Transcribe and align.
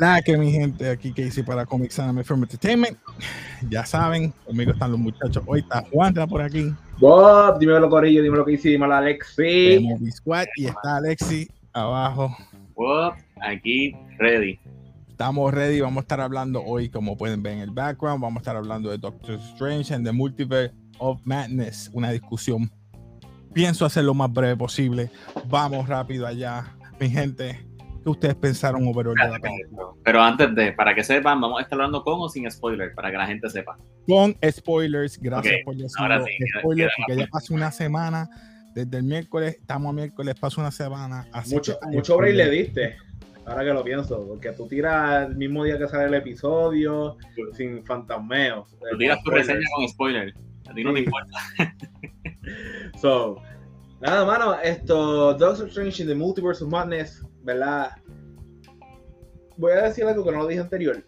La 0.00 0.22
que 0.22 0.34
mi 0.38 0.50
gente 0.50 0.88
aquí 0.88 1.12
que 1.12 1.26
hice 1.26 1.44
para 1.44 1.66
Comics 1.66 1.98
Anime 1.98 2.24
Film 2.24 2.42
Entertainment. 2.44 2.96
Ya 3.68 3.84
saben, 3.84 4.32
conmigo 4.46 4.72
están 4.72 4.92
los 4.92 4.98
muchachos. 4.98 5.44
Hoy 5.46 5.60
está 5.60 5.84
Juan 5.92 6.08
está 6.08 6.26
por 6.26 6.40
aquí. 6.40 6.72
Bob, 6.98 7.58
dímelo 7.58 7.90
Corillo, 7.90 8.22
dímelo 8.22 8.46
que 8.46 8.52
hicimos, 8.52 8.88
la 8.88 8.96
Alexi. 8.96 9.78
Movie 9.82 10.10
Squad 10.10 10.46
y 10.56 10.64
está 10.68 10.96
Alexi 10.96 11.50
abajo. 11.74 12.34
Bob, 12.74 13.12
aquí, 13.42 13.94
ready. 14.16 14.58
Estamos 15.10 15.52
ready, 15.52 15.82
vamos 15.82 15.98
a 15.98 16.00
estar 16.00 16.22
hablando 16.22 16.62
hoy, 16.64 16.88
como 16.88 17.18
pueden 17.18 17.42
ver 17.42 17.52
en 17.52 17.58
el 17.58 17.70
background, 17.70 18.22
vamos 18.22 18.38
a 18.38 18.40
estar 18.40 18.56
hablando 18.56 18.88
de 18.88 18.96
Doctor 18.96 19.38
Strange 19.52 19.92
and 19.92 20.06
the 20.06 20.12
Multiverse 20.12 20.74
of 20.96 21.20
Madness, 21.24 21.90
una 21.92 22.10
discusión. 22.10 22.72
Pienso 23.52 23.84
hacer 23.84 24.04
lo 24.04 24.14
más 24.14 24.32
breve 24.32 24.56
posible. 24.56 25.10
Vamos 25.46 25.86
rápido 25.90 26.26
allá, 26.26 26.74
mi 26.98 27.10
gente. 27.10 27.69
¿Qué 28.02 28.08
ustedes 28.10 28.34
pensaron 28.36 28.86
overall 28.88 29.14
de 29.14 29.28
la 29.28 29.38
película? 29.38 29.88
Pero 30.04 30.22
antes 30.22 30.54
de, 30.54 30.72
para 30.72 30.94
que 30.94 31.04
sepan, 31.04 31.40
vamos 31.40 31.58
a 31.58 31.62
estar 31.62 31.76
hablando 31.78 32.02
con 32.02 32.14
o 32.20 32.28
sin 32.28 32.50
spoiler, 32.50 32.94
para 32.94 33.10
que 33.10 33.16
la 33.18 33.26
gente 33.26 33.48
sepa. 33.50 33.76
Con 34.08 34.34
spoilers, 34.50 35.18
gracias 35.20 35.54
Ok, 35.56 35.64
por 35.64 35.74
ahora 35.98 36.18
decirlo. 36.20 36.46
sí, 36.46 36.58
spoilers, 36.60 36.92
queda 36.96 37.06
porque 37.06 37.20
ya 37.20 37.26
pasó 37.30 37.54
una 37.54 37.70
semana, 37.70 38.28
desde 38.74 38.96
el 38.98 39.02
miércoles, 39.04 39.56
estamos 39.60 39.90
a 39.90 39.92
miércoles, 39.92 40.34
pasó 40.40 40.60
una 40.60 40.70
semana. 40.70 41.26
Así 41.32 41.54
Mucho, 41.54 41.78
que- 41.80 41.86
mucho 41.96 42.16
break 42.16 42.34
le 42.36 42.50
diste. 42.50 42.96
Ahora 43.46 43.64
que 43.64 43.72
lo 43.72 43.82
pienso, 43.82 44.26
porque 44.28 44.52
tú 44.52 44.68
tiras 44.68 45.28
el 45.28 45.36
mismo 45.36 45.64
día 45.64 45.76
que 45.76 45.88
sale 45.88 46.04
el 46.04 46.14
episodio, 46.14 47.16
sin 47.54 47.84
fantasmeos. 47.84 48.70
Tú 48.90 48.96
tiras 48.98 49.18
tu 49.18 49.30
Spoilers. 49.30 49.48
reseña 49.48 49.66
con 49.74 49.88
spoiler. 49.88 50.34
A 50.68 50.74
ti 50.74 50.84
no 50.84 50.92
te 50.94 50.98
Sí. 51.00 51.04
importa. 51.04 51.38
So, 53.00 53.36
nada, 54.00 54.24
mano, 54.24 54.60
esto, 54.60 55.34
Doctor 55.34 55.68
Strange 55.68 56.02
in 56.02 56.08
the 56.08 56.14
Multiverse 56.14 56.64
of 56.64 56.70
Madness, 56.70 57.24
¿verdad? 57.42 57.90
Voy 59.56 59.72
a 59.72 59.82
decir 59.82 60.04
algo 60.04 60.24
que 60.24 60.32
no 60.32 60.38
lo 60.38 60.46
dije 60.46 60.60
anterior. 60.60 61.04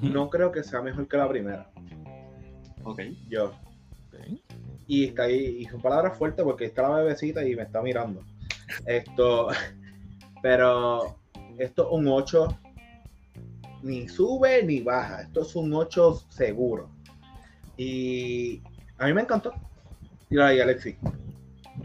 No 0.00 0.30
creo 0.30 0.50
que 0.50 0.62
sea 0.62 0.80
mejor 0.80 1.06
que 1.06 1.16
la 1.16 1.28
primera. 1.28 1.70
Ok. 2.84 3.00
Yo. 3.28 3.52
Y 4.86 5.04
está 5.04 5.24
ahí, 5.24 5.58
y 5.60 5.64
son 5.66 5.80
palabras 5.80 6.16
fuertes 6.16 6.44
porque 6.44 6.66
está 6.66 6.82
la 6.82 6.96
bebecita 6.96 7.46
y 7.46 7.54
me 7.54 7.62
está 7.62 7.82
mirando. 7.82 8.22
Esto, 8.86 9.48
pero 10.42 11.16
esto 11.58 11.82
es 11.82 11.88
un 11.90 12.08
8, 12.08 12.60
ni 13.82 14.08
sube 14.08 14.62
ni 14.62 14.80
baja. 14.80 15.22
Esto 15.22 15.42
es 15.42 15.56
un 15.56 15.72
8 15.72 16.14
seguro. 16.28 16.88
Y 17.76 18.62
a 18.98 19.06
mí 19.06 19.12
me 19.12 19.22
encantó. 19.22 19.52
Tira 20.28 20.48
ahí, 20.48 20.60
Alexi. 20.60 20.96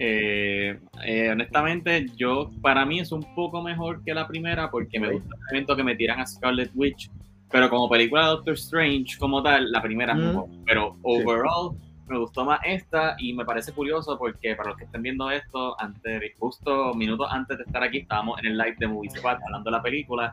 Eh, 0.02 0.80
eh, 1.04 1.30
honestamente, 1.30 2.06
yo 2.16 2.52
para 2.62 2.86
mí 2.86 3.02
es 3.02 3.12
un 3.12 3.36
poco 3.36 3.62
mejor 3.62 4.02
que 4.02 4.14
la 4.14 4.26
primera 4.26 4.72
porque 4.72 4.98
me 4.98 5.12
gusta 5.12 5.36
el 5.36 5.56
evento 5.56 5.76
que 5.76 5.84
me 5.84 5.94
tiran 5.96 6.22
a 6.22 6.26
Scarlet 6.26 6.72
Witch. 6.74 7.12
Pero 7.52 7.70
como 7.70 7.90
película 7.90 8.22
de 8.22 8.28
Doctor 8.30 8.54
Strange, 8.54 9.18
como 9.20 9.44
tal, 9.44 9.70
la 9.70 9.82
primera 9.82 10.14
es 10.14 10.20
mejor. 10.20 10.46
Pero 10.66 10.96
overall, 11.02 11.76
me 12.08 12.18
gustó 12.18 12.46
más 12.46 12.62
esta 12.64 13.16
y 13.20 13.34
me 13.34 13.44
parece 13.44 13.74
curioso 13.74 14.18
porque 14.18 14.56
para 14.56 14.70
los 14.70 14.78
que 14.78 14.86
estén 14.86 15.02
viendo 15.02 15.30
esto, 15.30 15.76
antes, 15.82 16.32
justo 16.40 16.94
minutos 16.94 17.28
antes 17.30 17.58
de 17.58 17.64
estar 17.66 17.84
aquí, 17.84 17.98
estábamos 17.98 18.40
en 18.40 18.46
el 18.46 18.58
live 18.58 18.76
de 18.80 18.88
Movie 18.88 19.10
Squad 19.10 19.40
hablando 19.46 19.70
de 19.70 19.76
la 19.76 19.84
película. 19.84 20.32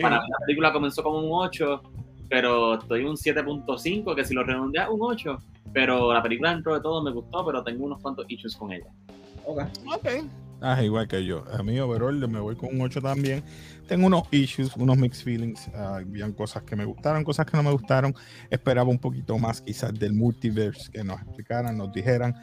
Para 0.00 0.20
mí 0.20 0.28
la 0.28 0.46
película 0.46 0.72
comenzó 0.72 1.02
como 1.02 1.18
un 1.18 1.28
8, 1.28 1.82
pero 2.32 2.78
estoy 2.78 3.04
un 3.04 3.14
7.5, 3.14 4.16
que 4.16 4.24
si 4.24 4.32
lo 4.32 4.42
redondea 4.42 4.88
un 4.88 5.00
8. 5.02 5.38
Pero 5.74 6.14
la 6.14 6.22
película 6.22 6.54
dentro 6.54 6.74
de 6.74 6.80
todo 6.80 7.02
me 7.02 7.10
gustó, 7.10 7.44
pero 7.44 7.62
tengo 7.62 7.84
unos 7.84 8.00
cuantos 8.00 8.24
issues 8.26 8.56
con 8.56 8.72
ella. 8.72 8.86
Ok. 9.44 9.64
Ok. 9.94 10.08
Ah, 10.62 10.82
igual 10.82 11.06
que 11.06 11.26
yo. 11.26 11.44
A 11.52 11.62
mí, 11.62 11.78
overall, 11.78 12.26
me 12.26 12.40
voy 12.40 12.56
con 12.56 12.70
un 12.74 12.80
8 12.80 13.02
también. 13.02 13.44
Tengo 13.86 14.06
unos 14.06 14.22
issues, 14.30 14.74
unos 14.76 14.96
mixed 14.96 15.24
feelings. 15.24 15.68
Ah, 15.74 15.96
habían 15.96 16.32
cosas 16.32 16.62
que 16.62 16.74
me 16.74 16.86
gustaron, 16.86 17.22
cosas 17.22 17.44
que 17.44 17.54
no 17.54 17.64
me 17.64 17.70
gustaron. 17.70 18.14
Esperaba 18.48 18.88
un 18.88 18.98
poquito 18.98 19.36
más, 19.36 19.60
quizás, 19.60 19.92
del 19.92 20.14
multiverse, 20.14 20.90
que 20.90 21.04
nos 21.04 21.20
explicaran, 21.20 21.76
nos 21.76 21.92
dijeran 21.92 22.34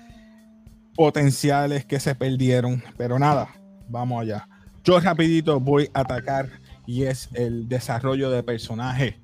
potenciales 0.94 1.84
que 1.84 2.00
se 2.00 2.14
perdieron. 2.14 2.84
Pero 2.96 3.18
nada, 3.18 3.50
vamos 3.88 4.22
allá. 4.22 4.48
Yo 4.84 5.00
rapidito 5.00 5.60
voy 5.60 5.90
a 5.96 6.02
atacar 6.02 6.48
y 6.86 7.06
es 7.06 7.28
el 7.34 7.68
desarrollo 7.68 8.30
de 8.30 8.44
personaje. 8.44 9.20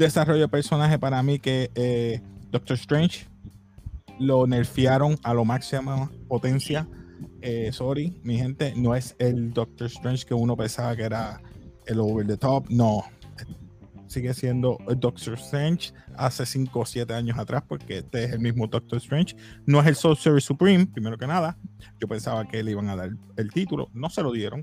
Desarrollo 0.00 0.40
de 0.40 0.48
personaje 0.48 0.98
para 0.98 1.22
mí 1.22 1.38
que 1.38 1.70
eh, 1.74 2.22
Doctor 2.50 2.74
Strange 2.78 3.26
lo 4.18 4.46
nerfearon 4.46 5.18
a 5.22 5.34
lo 5.34 5.44
máxima 5.44 6.10
potencia. 6.26 6.88
Eh, 7.42 7.68
sorry, 7.70 8.18
mi 8.22 8.38
gente, 8.38 8.72
no 8.76 8.94
es 8.94 9.14
el 9.18 9.52
Doctor 9.52 9.88
Strange 9.88 10.24
que 10.24 10.32
uno 10.32 10.56
pensaba 10.56 10.96
que 10.96 11.02
era 11.02 11.42
el 11.84 12.00
over 12.00 12.26
the 12.26 12.38
top. 12.38 12.64
No, 12.70 13.04
sigue 14.06 14.32
siendo 14.32 14.78
el 14.88 14.98
Doctor 14.98 15.34
Strange 15.34 15.92
hace 16.16 16.46
5 16.46 16.80
o 16.80 16.86
7 16.86 17.12
años 17.12 17.38
atrás, 17.38 17.62
porque 17.68 17.98
este 17.98 18.24
es 18.24 18.32
el 18.32 18.40
mismo 18.40 18.68
Doctor 18.68 18.96
Strange. 19.00 19.36
No 19.66 19.82
es 19.82 19.86
el 19.86 19.96
Sorcerer 19.96 20.40
Supreme, 20.40 20.86
primero 20.86 21.18
que 21.18 21.26
nada. 21.26 21.58
Yo 22.00 22.08
pensaba 22.08 22.48
que 22.48 22.62
le 22.62 22.70
iban 22.70 22.88
a 22.88 22.96
dar 22.96 23.10
el 23.36 23.52
título, 23.52 23.90
no 23.92 24.08
se 24.08 24.22
lo 24.22 24.32
dieron. 24.32 24.62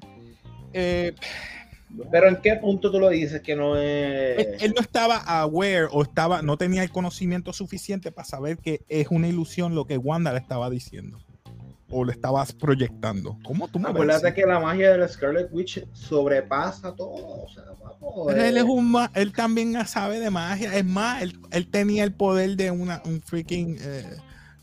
Eh, 0.74 1.14
Pero 2.12 2.28
¿en 2.28 2.38
qué 2.42 2.56
punto 2.56 2.92
tú 2.92 3.00
lo 3.00 3.10
dices 3.10 3.42
que 3.42 3.56
no 3.56 3.78
es... 3.78 4.62
él 4.62 4.74
no 4.76 4.82
estaba 4.82 5.18
aware 5.18 5.88
o 5.92 6.04
estaba, 6.04 6.42
no 6.42 6.58
tenía 6.58 6.84
el 6.84 6.92
conocimiento 6.92 7.54
suficiente 7.54 8.12
para 8.12 8.28
saber 8.28 8.58
que 8.58 8.82
es 8.90 9.08
una 9.10 9.28
ilusión 9.28 9.74
lo 9.74 9.86
que 9.86 9.98
Wanda 9.98 10.34
le 10.34 10.40
estaba 10.40 10.70
diciendo 10.70 11.20
o 11.90 12.04
le 12.04 12.12
estabas 12.12 12.52
proyectando. 12.52 13.38
¿Cómo 13.44 13.70
tú 13.70 13.80
me? 13.80 13.90
Acuérdate 13.90 14.34
que 14.34 14.46
la 14.46 14.60
magia 14.60 14.92
de 14.92 14.98
la 14.98 15.08
Scarlet 15.08 15.48
Witch 15.52 15.86
sobrepasa 15.94 16.94
todo. 16.94 17.14
O 17.46 17.48
sea, 17.50 17.64
vamos, 17.82 18.34
él 18.36 18.58
eh, 18.58 18.60
es 18.60 18.66
un 18.66 18.92
ma- 18.92 19.10
él 19.16 19.32
también 19.32 19.74
sabe 19.88 20.20
de 20.20 20.30
magia. 20.30 20.76
Es 20.76 20.84
más, 20.84 21.22
él, 21.22 21.40
él 21.52 21.70
tenía 21.70 22.04
el 22.04 22.12
poder 22.14 22.58
de 22.58 22.72
una, 22.72 23.02
un 23.06 23.22
freaking 23.22 23.78
eh, 23.80 24.18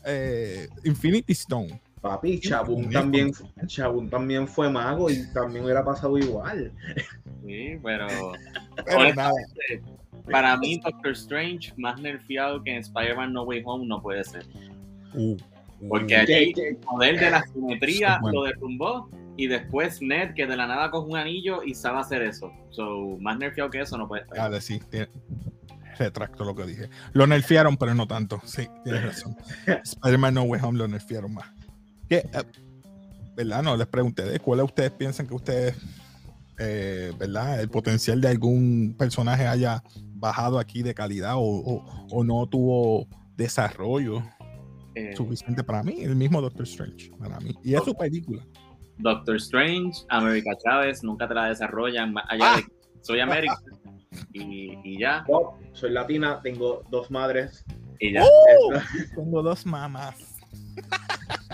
eh, 0.05 0.69
Infinity 0.83 1.33
Stone. 1.33 1.81
Papi, 2.05 2.39
Chabun 2.39 2.91
también, 2.91 3.31
Chabun 3.65 4.07
también 4.11 4.47
fue 4.47 4.69
mago 4.69 5.09
y 5.09 5.25
también 5.33 5.63
hubiera 5.65 5.83
pasado 5.83 6.15
igual. 6.19 6.71
Sí, 7.43 7.79
pero 7.83 8.05
Pero 8.85 9.13
nada. 9.15 9.31
para 10.29 10.55
mí 10.57 10.79
Doctor 10.83 11.13
Strange 11.13 11.73
más 11.77 11.99
nerfeado 11.99 12.61
que 12.63 12.71
en 12.75 12.77
Spider-Man 12.81 13.33
No 13.33 13.41
Way 13.41 13.63
Home 13.65 13.87
no 13.87 14.03
puede 14.03 14.23
ser. 14.23 14.45
Uh, 15.15 15.35
Porque 15.89 16.15
uh, 16.15 16.19
aquí 16.21 16.53
el 16.61 16.77
poder 16.77 17.19
de 17.19 17.31
la 17.31 17.41
simetría 17.41 18.19
Bueno. 18.21 18.41
lo 18.41 18.45
derrumbó 18.45 19.09
y 19.35 19.47
después 19.47 19.99
Ned 19.99 20.35
que 20.35 20.45
de 20.45 20.55
la 20.55 20.67
nada 20.67 20.91
coge 20.91 21.09
un 21.09 21.17
anillo 21.17 21.63
y 21.63 21.73
sabe 21.73 21.97
hacer 22.01 22.21
eso. 22.21 22.51
So, 22.69 23.17
más 23.19 23.39
nerfeado 23.39 23.71
que 23.71 23.81
eso 23.81 23.97
no 23.97 24.07
puede 24.07 24.21
estar. 24.23 24.37
Dale, 24.37 24.61
sí, 24.61 24.79
tiene- 24.91 25.09
retracto 25.97 26.43
lo 26.43 26.53
que 26.53 26.65
dije. 26.65 26.89
Lo 27.13 27.25
nerfearon, 27.25 27.77
pero 27.77 27.95
no 27.95 28.05
tanto. 28.05 28.39
Sí, 28.45 28.67
tienes 28.83 29.03
razón. 29.03 29.35
Spider-Man 29.83 30.33
No 30.35 30.43
Way 30.43 30.61
Home 30.63 30.77
lo 30.77 30.87
nerfearon 30.87 31.33
más. 31.33 31.47
¿Qué, 32.09 32.17
eh, 32.17 32.43
¿Verdad? 33.35 33.63
No, 33.63 33.75
les 33.75 33.87
pregunté 33.87 34.23
de 34.23 34.39
cuál 34.39 34.61
ustedes 34.61 34.91
piensan 34.91 35.27
que 35.27 35.33
ustedes, 35.33 35.75
eh, 36.59 37.11
¿verdad? 37.17 37.59
El 37.59 37.69
potencial 37.69 38.21
de 38.21 38.29
algún 38.29 38.95
personaje 38.97 39.45
haya 39.47 39.83
bajado 40.13 40.57
aquí 40.59 40.83
de 40.83 40.93
calidad 40.93 41.35
o, 41.35 41.41
o- 41.41 42.07
o 42.09 42.23
no 42.23 42.47
tuvo 42.47 43.07
desarrollo 43.35 44.23
Eh, 44.97 45.13
suficiente 45.17 45.61
para 45.61 45.83
mí. 45.83 45.95
El 45.99 46.15
mismo 46.15 46.39
Doctor 46.41 46.63
Strange, 46.63 47.11
para 47.19 47.37
mí. 47.41 47.53
Y 47.63 47.73
es 47.75 47.83
su 47.83 47.93
película. 47.93 48.41
Doctor 48.97 49.35
Strange, 49.35 50.05
América 50.07 50.51
Chávez, 50.63 51.03
nunca 51.03 51.27
te 51.27 51.33
la 51.33 51.47
desarrollan 51.49 52.13
más 52.13 52.23
allá 52.29 52.53
Ah. 52.53 52.55
de 52.55 52.63
que 52.63 52.71
soy 53.01 53.19
América 53.19 53.57
y, 54.33 54.77
y 54.85 54.97
ya, 54.97 55.25
soy 55.73 55.91
latina, 55.91 56.39
tengo 56.41 56.83
dos 56.89 57.11
madres. 57.11 57.65
y 57.99 58.13
ya. 58.13 58.23
¡Uh! 58.23 58.73
Esto- 58.75 59.15
Tengo 59.21 59.41
dos 59.43 59.65
mamás. 59.65 60.15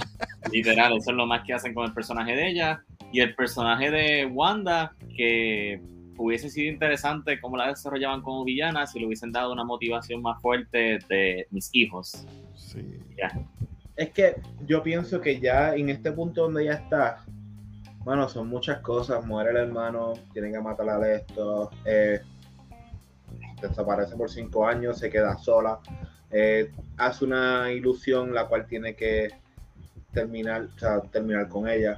Literal, 0.52 0.98
eso 0.98 1.12
es 1.12 1.18
lo 1.18 1.26
más 1.26 1.44
que 1.44 1.54
hacen 1.54 1.74
con 1.74 1.86
el 1.86 1.94
personaje 1.94 2.36
de 2.36 2.50
ella. 2.50 2.84
Y 3.12 3.20
el 3.20 3.36
personaje 3.36 3.92
de 3.92 4.26
Wanda, 4.26 4.96
que 5.16 5.82
hubiese 6.18 6.50
sido 6.50 6.72
interesante 6.72 7.40
cómo 7.40 7.58
la 7.58 7.68
desarrollaban 7.68 8.22
como 8.22 8.44
villana 8.44 8.86
si 8.86 9.00
le 9.00 9.08
hubiesen 9.08 9.32
dado 9.32 9.52
una 9.52 9.64
motivación 9.64 10.22
más 10.22 10.42
fuerte 10.42 11.00
de 11.10 11.48
mis 11.52 11.70
hijos. 11.74 12.26
Sí. 12.56 13.00
Es 13.96 14.10
que 14.12 14.36
yo 14.66 14.82
pienso 14.84 15.20
que 15.20 15.40
ya 15.40 15.76
en 15.76 15.90
este 15.90 16.12
punto 16.12 16.44
donde 16.44 16.66
ya 16.66 16.74
está, 16.74 17.26
bueno, 18.00 18.28
son 18.30 18.48
muchas 18.48 18.80
cosas. 18.80 19.26
Muere 19.26 19.52
el 19.52 19.58
hermano, 19.58 20.14
tienen 20.34 20.54
que 20.54 20.60
matar 20.60 20.90
a 20.90 21.14
esto, 21.14 21.70
eh, 21.86 22.22
desaparece 23.62 24.16
por 24.16 24.30
cinco 24.30 24.66
años, 24.66 25.00
se 25.00 25.10
queda 25.10 25.38
sola, 25.38 25.80
eh, 26.32 26.72
hace 26.98 27.26
una 27.26 27.72
ilusión 27.72 28.34
la 28.34 28.48
cual 28.48 28.66
tiene 28.66 28.96
que 28.96 29.30
terminar, 30.14 30.68
o 30.76 30.80
sea, 30.80 31.02
terminar 31.02 31.48
con 31.50 31.68
ella. 31.68 31.98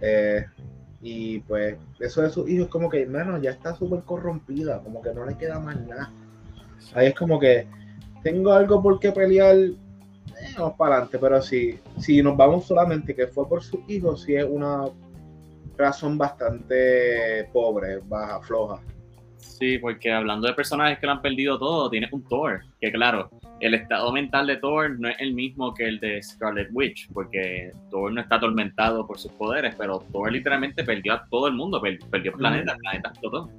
Eh, 0.00 0.44
y 1.02 1.40
pues 1.40 1.76
eso 1.98 2.22
de 2.22 2.30
sus 2.30 2.48
hijos 2.48 2.68
como 2.68 2.88
que, 2.88 3.02
hermano, 3.02 3.40
ya 3.40 3.50
está 3.50 3.74
súper 3.74 4.00
corrompida, 4.02 4.80
como 4.82 5.00
que 5.00 5.14
no 5.14 5.24
le 5.24 5.36
queda 5.36 5.58
más 5.58 5.80
nada. 5.80 6.10
Ahí 6.94 7.08
es 7.08 7.14
como 7.14 7.38
que 7.38 7.66
tengo 8.22 8.52
algo 8.52 8.82
por 8.82 9.00
qué 9.00 9.12
pelear, 9.12 9.56
eh, 9.56 9.74
vamos 10.56 10.74
para 10.76 10.96
adelante, 10.96 11.18
pero 11.18 11.40
si, 11.40 11.78
si 11.98 12.22
nos 12.22 12.36
vamos 12.36 12.66
solamente 12.66 13.14
que 13.14 13.26
fue 13.26 13.48
por 13.48 13.62
sus 13.62 13.80
hijos, 13.88 14.22
si 14.22 14.34
es 14.34 14.44
una 14.44 14.84
razón 15.76 16.18
bastante 16.18 17.48
pobre, 17.52 18.00
baja, 18.04 18.40
floja. 18.40 18.80
Sí, 19.38 19.78
porque 19.78 20.12
hablando 20.12 20.46
de 20.46 20.54
personajes 20.54 20.98
que 20.98 21.06
lo 21.06 21.12
han 21.12 21.22
perdido 21.22 21.58
todo, 21.58 21.88
tienes 21.88 22.12
un 22.12 22.22
Thor, 22.24 22.60
que 22.80 22.92
claro, 22.92 23.30
el 23.60 23.74
estado 23.74 24.12
mental 24.12 24.46
de 24.46 24.56
Thor 24.56 24.98
no 24.98 25.08
es 25.08 25.16
el 25.20 25.34
mismo 25.34 25.74
que 25.74 25.84
el 25.84 26.00
de 26.00 26.22
Scarlet 26.22 26.68
Witch, 26.72 27.10
porque 27.12 27.70
Thor 27.90 28.12
no 28.12 28.20
está 28.20 28.36
atormentado 28.36 29.06
por 29.06 29.18
sus 29.18 29.32
poderes, 29.32 29.74
pero 29.76 30.00
Thor 30.12 30.32
literalmente 30.32 30.82
perdió 30.82 31.14
a 31.14 31.26
todo 31.28 31.46
el 31.46 31.54
mundo, 31.54 31.80
perdió 32.10 32.32
planeta, 32.32 32.72
el 32.72 32.78
planeta 32.78 33.10
explotó. 33.10 33.50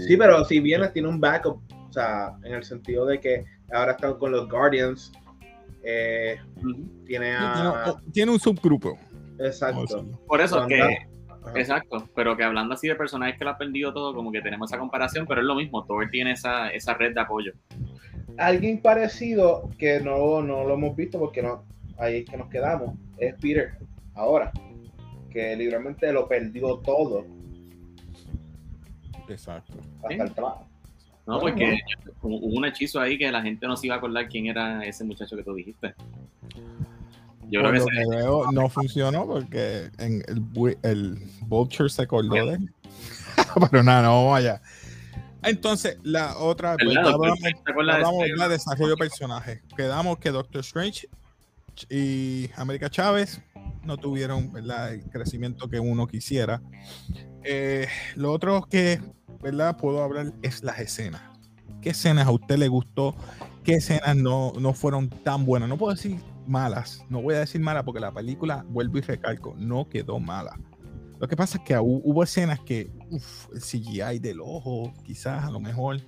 Sí, 0.00 0.16
pero 0.16 0.44
si 0.44 0.60
bien 0.60 0.82
tiene 0.92 1.08
un 1.08 1.20
backup, 1.20 1.60
o 1.88 1.92
sea, 1.92 2.34
en 2.42 2.54
el 2.54 2.64
sentido 2.64 3.06
de 3.06 3.20
que 3.20 3.44
ahora 3.72 3.92
está 3.92 4.14
con 4.14 4.32
los 4.32 4.48
Guardians, 4.48 5.12
eh, 5.84 6.36
tiene, 7.06 7.36
tiene 8.12 8.32
un 8.32 8.40
subgrupo. 8.40 8.98
Exacto. 9.38 10.04
Por 10.26 10.40
eso 10.40 10.66
que 10.66 11.06
Exacto, 11.54 12.08
pero 12.14 12.36
que 12.36 12.44
hablando 12.44 12.74
así 12.74 12.88
de 12.88 12.94
personajes 12.94 13.36
que 13.36 13.44
lo 13.44 13.50
han 13.50 13.58
perdido 13.58 13.92
todo, 13.92 14.14
como 14.14 14.30
que 14.30 14.40
tenemos 14.40 14.70
esa 14.70 14.78
comparación, 14.78 15.26
pero 15.26 15.40
es 15.40 15.46
lo 15.46 15.54
mismo, 15.54 15.84
Thor 15.84 16.08
tiene 16.10 16.32
esa, 16.32 16.70
esa 16.70 16.94
red 16.94 17.14
de 17.14 17.20
apoyo. 17.20 17.52
Alguien 18.38 18.80
parecido 18.80 19.70
que 19.78 20.00
no, 20.00 20.42
no 20.42 20.64
lo 20.64 20.74
hemos 20.74 20.96
visto 20.96 21.18
porque 21.18 21.42
no, 21.42 21.64
ahí 21.98 22.18
es 22.18 22.30
que 22.30 22.36
nos 22.36 22.48
quedamos, 22.48 22.96
es 23.18 23.34
Peter, 23.34 23.78
ahora, 24.14 24.52
que 25.30 25.56
literalmente 25.56 26.12
lo 26.12 26.28
perdió 26.28 26.78
todo. 26.78 27.24
Exacto. 29.28 29.74
Hasta 30.02 30.24
el 30.24 30.34
trabajo. 30.34 30.66
No, 31.26 31.38
porque 31.38 31.78
hubo 32.22 32.58
un 32.58 32.64
hechizo 32.64 33.00
ahí 33.00 33.16
que 33.16 33.30
la 33.30 33.42
gente 33.42 33.66
no 33.66 33.76
se 33.76 33.86
iba 33.86 33.94
a 33.94 33.98
acordar 33.98 34.28
quién 34.28 34.46
era 34.46 34.84
ese 34.84 35.04
muchacho 35.04 35.36
que 35.36 35.44
tú 35.44 35.54
dijiste. 35.54 35.94
Yo 37.48 37.60
creo 37.60 37.84
que, 37.84 38.54
no 38.54 38.68
funcionó 38.68 39.26
porque 39.26 39.90
en 39.98 40.22
el, 40.26 40.78
el 40.82 41.18
Vulture 41.46 41.88
se 41.88 42.02
acordó 42.02 42.34
de 42.34 42.58
Pero 43.70 43.82
nada, 43.82 44.02
no 44.02 44.24
vamos 44.24 44.38
allá. 44.38 44.62
Entonces, 45.42 45.98
la 46.02 46.36
otra, 46.38 46.76
pues, 46.76 46.96
hablamos, 46.96 47.38
de 47.40 48.48
desarrollo 48.48 48.90
de 48.90 48.96
personajes. 48.96 49.62
Quedamos 49.76 50.18
que 50.18 50.30
Doctor 50.30 50.60
Strange 50.60 51.08
y 51.88 52.50
América 52.56 52.90
Chávez 52.90 53.40
no 53.84 53.96
tuvieron 53.96 54.52
el 54.56 55.02
crecimiento 55.10 55.68
que 55.68 55.80
uno 55.80 56.06
quisiera. 56.06 56.62
Eh, 57.44 57.88
lo 58.14 58.32
otro 58.32 58.62
que 58.70 59.00
¿verdad? 59.40 59.76
puedo 59.76 60.02
hablar 60.02 60.32
es 60.42 60.62
las 60.62 60.78
escenas. 60.78 61.22
¿Qué 61.80 61.90
escenas 61.90 62.28
a 62.28 62.30
usted 62.30 62.56
le 62.58 62.68
gustó? 62.68 63.16
¿Qué 63.64 63.74
escenas 63.74 64.16
no, 64.16 64.52
no 64.58 64.72
fueron 64.72 65.08
tan 65.08 65.44
buenas? 65.44 65.68
No 65.68 65.76
puedo 65.76 65.94
decir 65.94 66.20
malas. 66.46 67.04
No 67.08 67.20
voy 67.20 67.34
a 67.34 67.40
decir 67.40 67.60
malas 67.60 67.82
porque 67.84 68.00
la 68.00 68.12
película, 68.12 68.64
vuelvo 68.68 68.98
y 68.98 69.00
recalco, 69.00 69.54
no 69.58 69.88
quedó 69.88 70.20
mala. 70.20 70.58
Lo 71.22 71.28
que 71.28 71.36
pasa 71.36 71.58
es 71.58 71.62
que 71.62 71.78
hubo 71.78 72.24
escenas 72.24 72.58
que, 72.58 72.90
uff, 73.08 73.46
el 73.54 73.60
CGI 73.60 74.18
del 74.18 74.40
ojo, 74.40 74.92
quizás 75.04 75.44
a 75.44 75.52
lo 75.52 75.60
mejor. 75.60 76.00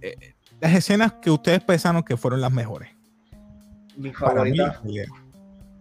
Eh, 0.00 0.16
las 0.62 0.74
escenas 0.74 1.12
que 1.20 1.30
ustedes 1.30 1.62
pensaron 1.62 2.02
que 2.02 2.16
fueron 2.16 2.40
las 2.40 2.50
mejores. 2.50 2.88
Mi 3.98 4.14
favorita, 4.14 4.80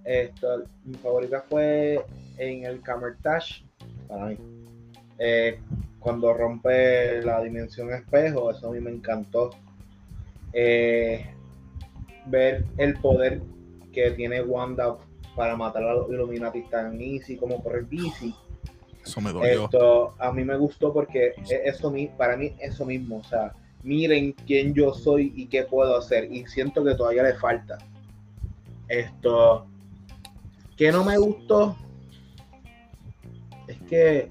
esto, 0.03 0.65
mi 0.83 0.93
favorita 0.95 1.41
fue 1.47 2.05
en 2.37 2.65
el 2.65 2.81
Camertash, 2.81 3.61
para 4.09 4.25
mí. 4.25 4.37
Eh, 5.19 5.57
cuando 6.01 6.33
rompe 6.33 7.21
la 7.21 7.41
dimensión 7.41 7.93
espejo, 7.93 8.51
eso 8.51 8.67
a 8.67 8.73
mí 8.73 8.81
me 8.81 8.91
encantó. 8.91 9.51
Eh, 10.51 11.25
ver 12.25 12.65
el 12.75 12.95
poder 12.95 13.41
que 13.93 14.11
tiene 14.11 14.41
Wanda 14.41 14.97
para 15.33 15.55
matar 15.55 15.83
a 15.83 15.93
los 15.93 16.09
Illuminati 16.09 16.63
tan 16.63 16.99
easy 16.99 17.37
como 17.37 17.63
correr 17.63 17.85
bici. 17.85 18.35
Eso 19.05 19.21
me 19.21 19.31
dolió. 19.31 19.65
Esto 19.65 20.15
a 20.19 20.31
mí 20.31 20.43
me 20.43 20.57
gustó 20.57 20.91
porque 20.91 21.33
e, 21.49 21.61
eso 21.65 21.93
para 22.17 22.35
mí 22.35 22.55
eso 22.59 22.85
mismo, 22.85 23.17
o 23.17 23.23
sea, 23.23 23.53
miren 23.83 24.33
quién 24.47 24.73
yo 24.73 24.93
soy 24.93 25.31
y 25.35 25.45
qué 25.47 25.63
puedo 25.63 25.97
hacer 25.97 26.31
y 26.31 26.45
siento 26.47 26.83
que 26.83 26.95
todavía 26.95 27.23
le 27.23 27.35
falta. 27.35 27.77
Esto 28.87 29.67
que 30.75 30.91
no 30.91 31.03
me 31.03 31.17
gustó 31.17 31.77
es 33.67 33.77
que 33.89 34.29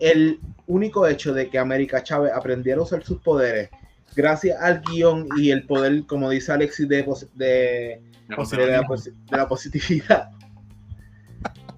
el 0.00 0.40
único 0.66 1.06
hecho 1.06 1.32
de 1.32 1.48
que 1.48 1.58
América 1.58 2.02
Chávez 2.02 2.32
aprendiera 2.32 2.80
a 2.80 2.84
usar 2.84 3.02
sus 3.04 3.20
poderes 3.20 3.70
gracias 4.14 4.60
al 4.60 4.82
guion 4.82 5.28
y 5.36 5.50
el 5.50 5.64
poder, 5.64 6.04
como 6.06 6.30
dice 6.30 6.52
Alexis, 6.52 6.88
de, 6.88 7.04
de 7.34 8.02
de 8.28 8.82
la, 9.30 9.48
positividad. 9.48 10.30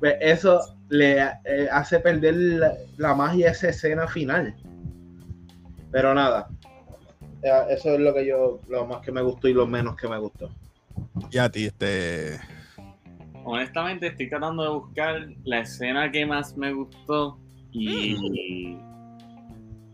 Pues 0.01 0.15
eso 0.23 0.80
le 0.90 1.22
eh, 1.44 1.69
hace 1.70 2.00
perder 2.00 2.34
la, 2.98 3.14
magia 3.14 3.46
de 3.46 3.52
esa 3.52 3.69
escena 3.69 4.06
final. 4.06 4.54
Pero 5.90 6.14
nada, 6.14 6.48
eso 7.70 7.94
es 7.94 8.00
lo 8.00 8.12
que 8.12 8.26
yo, 8.26 8.60
lo 8.69 8.87
más 8.87 9.00
que 9.00 9.12
me 9.12 9.22
gustó 9.22 9.48
y 9.48 9.54
lo 9.54 9.66
menos 9.66 9.96
que 9.96 10.08
me 10.08 10.19
gustó. 10.19 10.50
Y 11.31 11.38
a 11.38 11.48
ti, 11.48 11.66
este. 11.66 12.38
Honestamente, 13.44 14.08
estoy 14.08 14.28
tratando 14.28 14.62
de 14.62 14.69
buscar 14.69 15.28
la 15.44 15.60
escena 15.60 16.10
que 16.10 16.26
más 16.26 16.56
me 16.56 16.72
gustó 16.72 17.38
y. 17.72 18.76
Mm. 18.76 18.90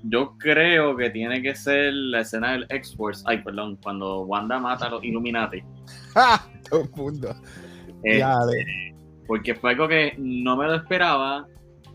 Yo 0.08 0.36
creo 0.38 0.96
que 0.96 1.10
tiene 1.10 1.42
que 1.42 1.56
ser 1.56 1.92
la 1.92 2.20
escena 2.20 2.52
del 2.52 2.66
X-Force. 2.68 3.24
Ay, 3.26 3.42
perdón, 3.42 3.76
cuando 3.82 4.20
Wanda 4.20 4.58
mata 4.58 4.86
a 4.86 4.90
los 4.90 5.02
Illuminati. 5.02 5.62
Todo 6.70 6.82
el 6.82 6.90
mundo. 6.90 7.34
Este, 8.04 8.94
porque 9.26 9.54
fue 9.54 9.70
algo 9.70 9.88
que 9.88 10.14
no 10.18 10.56
me 10.56 10.66
lo 10.66 10.74
esperaba. 10.74 11.46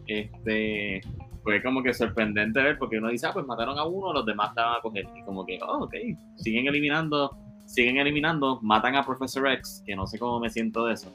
Este, 0.07 1.01
fue 1.44 1.62
como 1.63 1.81
que 1.81 1.94
sorprendente 1.94 2.62
ver, 2.62 2.78
porque 2.78 2.98
uno 2.98 3.10
dice, 3.10 3.28
ah, 3.28 3.33
pues 3.33 3.45
mataron 3.45 3.78
a 3.78 3.86
uno, 3.86 4.13
los 4.13 4.25
demás 4.25 4.50
estaban 4.50 4.78
a 4.78 4.81
coger. 4.81 5.06
Y 5.16 5.24
como 5.24 5.45
que, 5.45 5.60
oh, 5.62 5.86
ok, 5.86 5.95
siguen 6.38 6.68
eliminando, 6.68 7.36
siguen 7.66 7.98
eliminando, 7.98 8.60
matan 8.62 8.95
a 8.95 9.06
Professor 9.06 9.48
X, 9.48 9.84
que 9.86 9.96
no 9.96 10.06
sé 10.08 10.20
cómo 10.20 10.39
me 10.39 10.50
siento 10.50 10.86
de 10.86 10.94
eso. 10.94 11.12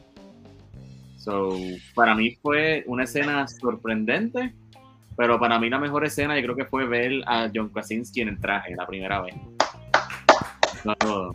So, 1.18 1.56
para 1.94 2.14
mí 2.14 2.36
fue 2.36 2.84
una 2.86 3.04
escena 3.04 3.46
sorprendente, 3.48 4.54
pero 5.16 5.38
para 5.40 5.58
mí 5.58 5.68
la 5.68 5.78
mejor 5.78 6.04
escena 6.04 6.36
yo 6.36 6.42
creo 6.42 6.56
que 6.56 6.66
fue 6.66 6.86
ver 6.86 7.22
a 7.26 7.50
John 7.52 7.68
Krasinski 7.68 8.20
en 8.20 8.28
el 8.28 8.40
traje 8.40 8.74
la 8.76 8.86
primera 8.86 9.22
vez. 9.22 9.34
No, 10.84 11.30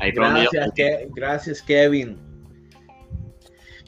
gracias, 0.00 0.70
gracias, 1.14 1.62
Kevin. 1.62 2.25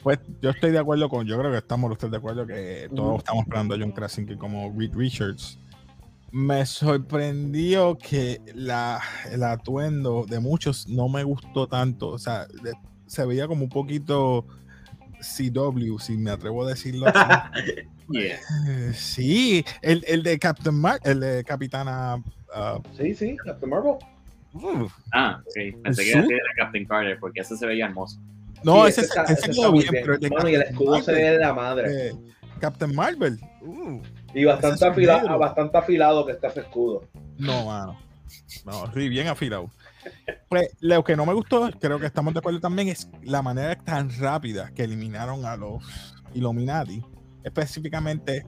Pues 0.03 0.19
yo 0.41 0.49
estoy 0.51 0.71
de 0.71 0.79
acuerdo 0.79 1.09
con, 1.09 1.25
yo 1.25 1.37
creo 1.37 1.51
que 1.51 1.57
estamos 1.57 1.91
ustedes 1.91 2.11
de 2.11 2.17
acuerdo 2.17 2.47
que 2.47 2.89
todos 2.95 3.19
estamos 3.19 3.43
esperando 3.43 3.75
a 3.75 3.77
John 3.79 3.91
Krasinski 3.91 4.35
como 4.35 4.73
Reed 4.77 4.93
Richards. 4.93 5.59
Me 6.31 6.65
sorprendió 6.65 7.97
que 7.97 8.39
la, 8.53 9.01
el 9.31 9.43
atuendo 9.43 10.25
de 10.27 10.39
muchos 10.39 10.87
no 10.87 11.09
me 11.09 11.23
gustó 11.23 11.67
tanto. 11.67 12.09
O 12.09 12.19
sea, 12.19 12.47
se 13.07 13.25
veía 13.25 13.47
como 13.47 13.63
un 13.63 13.69
poquito 13.69 14.45
CW, 15.19 15.97
si 15.99 16.17
me 16.17 16.31
atrevo 16.31 16.65
a 16.65 16.69
decirlo 16.69 17.07
así. 17.07 17.71
Eh, 18.11 18.91
sí, 18.95 19.63
el, 19.83 20.03
el, 20.07 20.23
de 20.23 20.39
Captain 20.39 20.75
Mar 20.75 20.99
el 21.03 21.19
de 21.19 21.43
Capitana. 21.43 22.15
Uh, 22.15 22.81
sí, 22.97 23.13
sí, 23.13 23.37
Captain 23.45 23.69
Marvel. 23.69 23.97
Ah, 25.13 25.39
sí. 25.49 25.71
Pensé 25.83 26.05
que 26.05 26.11
era 26.13 26.27
Captain 26.57 26.85
Carter 26.85 27.19
porque 27.19 27.41
ese 27.41 27.55
se 27.55 27.67
veía 27.67 27.85
hermoso. 27.85 28.19
No, 28.63 28.85
ese, 28.87 29.01
ese, 29.01 29.33
ese, 29.33 29.51
quedó 29.51 29.71
bien, 29.71 29.87
pero 29.89 30.13
el 30.15 30.29
bueno, 30.29 30.49
y 30.49 30.55
el 30.55 30.61
escudo 30.63 31.01
se 31.01 31.13
ve 31.13 31.31
de 31.31 31.39
la 31.39 31.53
madre. 31.53 32.09
Eh, 32.09 32.15
Captain 32.59 32.93
Marvel. 32.93 33.39
Uh, 33.61 34.01
y 34.33 34.45
bastante 34.45 34.85
afilado, 34.85 35.39
bastante 35.39 35.77
afilado 35.77 36.25
que 36.25 36.33
está 36.33 36.47
ese 36.47 36.61
escudo. 36.61 37.05
No, 37.37 37.65
mano. 37.65 37.99
No, 38.65 38.93
sí, 38.93 39.09
bien 39.09 39.27
afilado. 39.27 39.69
Pues 40.49 40.69
lo 40.79 41.03
que 41.03 41.15
no 41.15 41.25
me 41.25 41.33
gustó, 41.33 41.69
creo 41.79 41.99
que 41.99 42.05
estamos 42.05 42.33
de 42.33 42.39
acuerdo 42.39 42.59
también, 42.59 42.89
es 42.89 43.09
la 43.23 43.41
manera 43.41 43.75
tan 43.75 44.09
rápida 44.19 44.71
que 44.73 44.83
eliminaron 44.83 45.45
a 45.45 45.55
los 45.55 45.83
Illuminati 46.33 47.03
específicamente, 47.43 48.45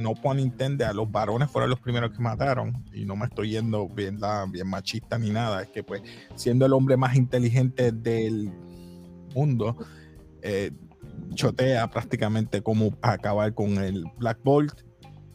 no 0.00 0.14
por 0.14 0.36
Nintendo, 0.36 0.86
a 0.86 0.92
los 0.92 1.10
varones 1.10 1.50
fueron 1.50 1.70
los 1.70 1.80
primeros 1.80 2.12
que 2.12 2.18
mataron, 2.18 2.84
y 2.92 3.04
no 3.04 3.16
me 3.16 3.26
estoy 3.26 3.50
yendo 3.50 3.88
bien, 3.88 4.18
bien 4.50 4.66
machista 4.66 5.18
ni 5.18 5.30
nada, 5.30 5.62
es 5.62 5.68
que 5.68 5.82
pues 5.82 6.02
siendo 6.34 6.66
el 6.66 6.72
hombre 6.72 6.96
más 6.96 7.14
inteligente 7.16 7.92
del 7.92 8.52
mundo, 9.34 9.76
eh, 10.42 10.70
chotea 11.34 11.88
prácticamente 11.90 12.62
como 12.62 12.96
acabar 13.02 13.54
con 13.54 13.78
el 13.78 14.04
Black 14.18 14.38
Bolt, 14.42 14.82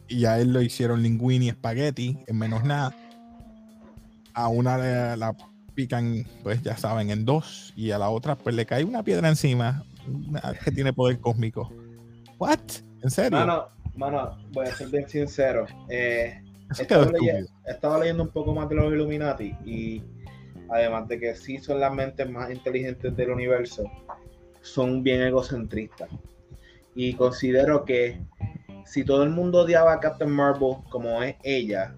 y 0.08 0.24
a 0.24 0.40
él 0.40 0.52
lo 0.52 0.62
hicieron 0.62 1.02
linguini 1.02 1.50
spaghetti 1.50 2.18
en 2.26 2.38
menos 2.38 2.64
nada. 2.64 2.94
A 4.34 4.48
una 4.48 5.16
la 5.16 5.36
pican, 5.74 6.24
pues 6.42 6.62
ya 6.62 6.76
saben, 6.76 7.10
en 7.10 7.24
dos, 7.24 7.72
y 7.76 7.90
a 7.90 7.98
la 7.98 8.10
otra 8.10 8.36
pues 8.36 8.54
le 8.54 8.66
cae 8.66 8.84
una 8.84 9.02
piedra 9.02 9.28
encima, 9.28 9.84
que 10.64 10.70
tiene 10.70 10.92
poder 10.92 11.20
cósmico. 11.20 11.72
¿What? 12.38 12.58
¿En 13.02 13.10
serio? 13.10 13.38
Mano, 13.38 13.68
mano, 13.94 14.38
voy 14.52 14.66
a 14.66 14.74
ser 14.74 14.88
bien 14.88 15.08
sincero. 15.08 15.66
Eh, 15.88 16.42
estaba, 16.70 17.98
leyendo 17.98 18.22
un 18.22 18.28
poco 18.28 18.54
más 18.54 18.68
de 18.68 18.74
los 18.74 18.92
Illuminati 18.92 19.56
y 19.64 20.02
además 20.70 21.08
de 21.08 21.18
que 21.18 21.34
sí 21.34 21.58
son 21.58 21.80
las 21.80 21.92
mentes 21.92 22.28
más 22.28 22.50
inteligentes 22.50 23.16
del 23.16 23.30
universo, 23.30 23.84
son 24.60 25.02
bien 25.02 25.22
egocentristas. 25.22 26.08
Y 26.94 27.14
considero 27.14 27.84
que 27.84 28.20
si 28.84 29.04
todo 29.04 29.22
el 29.22 29.30
mundo 29.30 29.60
odiaba 29.60 29.92
a 29.92 30.00
Captain 30.00 30.30
Marvel 30.30 30.76
como 30.88 31.22
es 31.22 31.36
ella, 31.42 31.94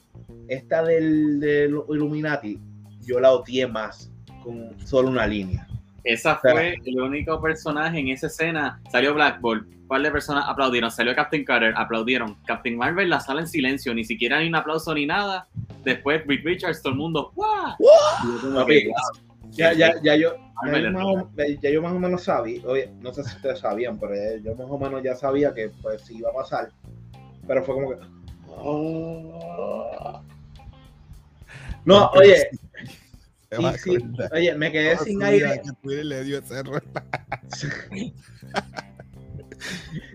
esta 0.49 0.83
del, 0.83 1.41
del 1.41 1.81
Illuminati, 1.89 2.61
yo 3.03 3.21
la 3.21 3.33
odié 3.33 3.67
más 3.67 4.11
con 4.43 4.75
solo 4.87 5.09
una 5.09 5.27
línea. 5.27 5.67
Esa 6.05 6.37
fue 6.37 6.77
el 6.85 7.00
único 7.00 7.41
personaje 7.41 7.99
en 7.99 8.09
esa 8.09 8.29
escena. 8.29 8.81
Salió 8.91 9.15
Black 9.15 9.41
Bolt. 9.41 9.69
¿Cuál 9.87 10.03
de 10.05 10.11
personas 10.11 10.45
aplaudieron? 10.49 10.91
Salió 10.91 11.15
Captain 11.15 11.45
Carter, 11.45 11.75
aplaudieron. 11.77 12.37
Captain 12.47 12.77
Marvel 12.77 13.11
la 13.11 13.21
sala 13.21 13.41
en 13.41 13.49
silencio, 13.49 13.95
ni 13.95 14.05
siquiera 14.05 14.39
hay 14.39 14.49
un 14.49 14.55
aplauso 14.55 14.95
ni 14.95 15.05
nada. 15.05 15.49
Después 15.84 16.22
Rick 16.26 16.44
Richards, 16.44 16.82
todo 16.82 16.92
el 16.92 16.99
mundo, 16.99 17.32
¡Wow! 17.34 18.66
Ya, 19.50 19.72
ya, 19.72 20.00
ya, 20.02 20.14
yo, 20.16 20.37
ya, 20.66 20.78
yo 20.78 20.92
más 20.92 21.04
o, 21.04 21.30
ya 21.37 21.70
yo 21.70 21.82
más 21.82 21.92
o 21.92 21.99
menos 21.99 22.22
sabía, 22.22 22.62
oye, 22.66 22.92
no 23.00 23.12
sé 23.12 23.25
si 23.25 23.34
ustedes 23.34 23.58
sabían, 23.58 23.99
pero 23.99 24.14
yo 24.38 24.54
más 24.54 24.70
o 24.70 24.78
menos 24.78 25.02
ya 25.02 25.16
sabía 25.16 25.52
que 25.52 25.70
pues 25.82 26.02
sí 26.02 26.18
iba 26.18 26.30
a 26.30 26.34
pasar. 26.34 26.70
Pero 27.46 27.64
fue 27.64 27.75
como 27.75 27.90
que. 27.90 27.96
Oh. 28.46 30.22
No, 31.84 32.10
oye, 32.10 32.49
Sí, 33.52 33.64
sí. 33.78 33.99
Oye, 34.32 34.54
me 34.54 34.70
quedé 34.70 34.96
sin 34.99 35.22
aire. 35.22 35.60
Que 35.82 36.04
le 36.04 36.22
dio 36.22 36.38
ese 36.38 36.62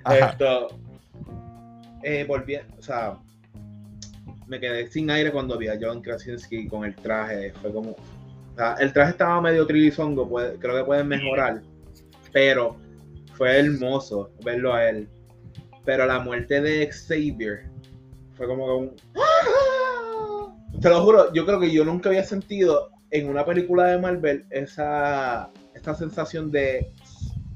Esto. 0.10 0.79
Eh, 2.03 2.24
volví, 2.25 2.55
o 2.55 2.81
sea, 2.81 3.17
me 4.48 4.60
quedé 4.60 4.88
sin 4.88 5.10
aire 5.10 5.32
cuando 5.32 5.58
vi 5.58 5.68
a 5.68 5.78
John 5.80 6.02
Krasinski 6.02 6.68
con 6.68 6.86
el 6.86 6.96
traje. 6.96 7.54
Fue 7.62 7.74
como. 7.74 7.92
O 7.92 8.56
sea, 8.56 8.75
el 8.80 8.94
traje 8.94 9.12
estaba 9.12 9.42
medio 9.42 9.66
trilizongo, 9.68 10.28
puede, 10.28 10.58
creo 10.58 10.78
que 10.78 10.84
pueden 10.84 11.08
mejorar. 11.08 11.62
Pero 12.32 12.78
fue 13.34 13.60
hermoso 13.60 14.32
verlo 14.44 14.74
a 14.74 14.90
él. 14.90 15.10
Pero 15.84 16.06
la 16.06 16.20
muerte 16.20 16.62
de 16.62 16.90
Xavier 16.92 17.70
fue 18.36 18.48
como 18.48 18.78
un. 18.78 18.96
Te 20.82 20.90
lo 20.90 21.04
juro, 21.04 21.34
yo 21.34 21.46
creo 21.46 21.60
que 21.60 21.72
yo 21.72 21.86
nunca 21.86 22.10
había 22.10 22.24
sentido 22.24 22.90
en 23.12 23.30
una 23.30 23.46
película 23.46 23.88
de 23.88 23.98
Marvel 23.98 24.46
esa, 24.50 25.50
esta 25.74 25.96
sensación 25.96 26.52
de, 26.52 26.92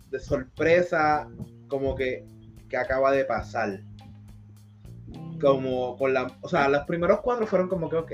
de 0.09 0.19
sorpresa 0.19 1.29
como 1.67 1.95
que, 1.95 2.25
que, 2.69 2.77
acaba 2.77 3.11
de 3.11 3.25
pasar. 3.25 3.81
Como 5.39 5.97
con 5.97 6.13
la... 6.13 6.31
O 6.41 6.49
sea, 6.49 6.67
los 6.69 6.83
primeros 6.85 7.21
cuatro 7.21 7.47
fueron 7.47 7.67
como 7.67 7.89
que, 7.89 7.95
ok, 7.95 8.11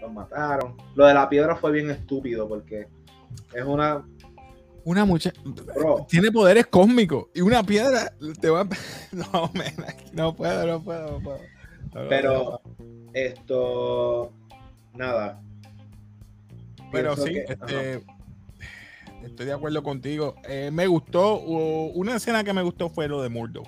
los 0.00 0.12
mataron. 0.12 0.76
Lo 0.94 1.06
de 1.06 1.14
la 1.14 1.28
piedra 1.28 1.56
fue 1.56 1.72
bien 1.72 1.90
estúpido 1.90 2.48
porque 2.48 2.88
es 3.54 3.64
una... 3.64 4.04
Una 4.84 5.04
mucha... 5.04 5.32
Tiene 6.08 6.30
poderes 6.30 6.66
cósmicos 6.66 7.26
y 7.34 7.40
una 7.40 7.62
piedra 7.62 8.12
te 8.40 8.50
va... 8.50 8.66
No, 9.12 9.50
no 10.12 10.36
puedo, 10.36 10.66
no 10.66 10.82
puedo, 10.82 11.12
no 11.12 11.20
puedo. 11.20 11.40
Pero 12.08 12.60
esto... 13.12 14.32
Nada, 14.94 15.40
pero 16.92 17.16
sí, 17.16 17.36
este, 17.36 18.02
estoy 19.22 19.46
de 19.46 19.52
acuerdo 19.52 19.82
contigo. 19.82 20.36
Eh, 20.48 20.70
me 20.72 20.86
gustó, 20.86 21.38
una 21.40 22.16
escena 22.16 22.44
que 22.44 22.52
me 22.52 22.62
gustó 22.62 22.88
fue 22.88 23.08
lo 23.08 23.22
de 23.22 23.28
Murdo, 23.28 23.62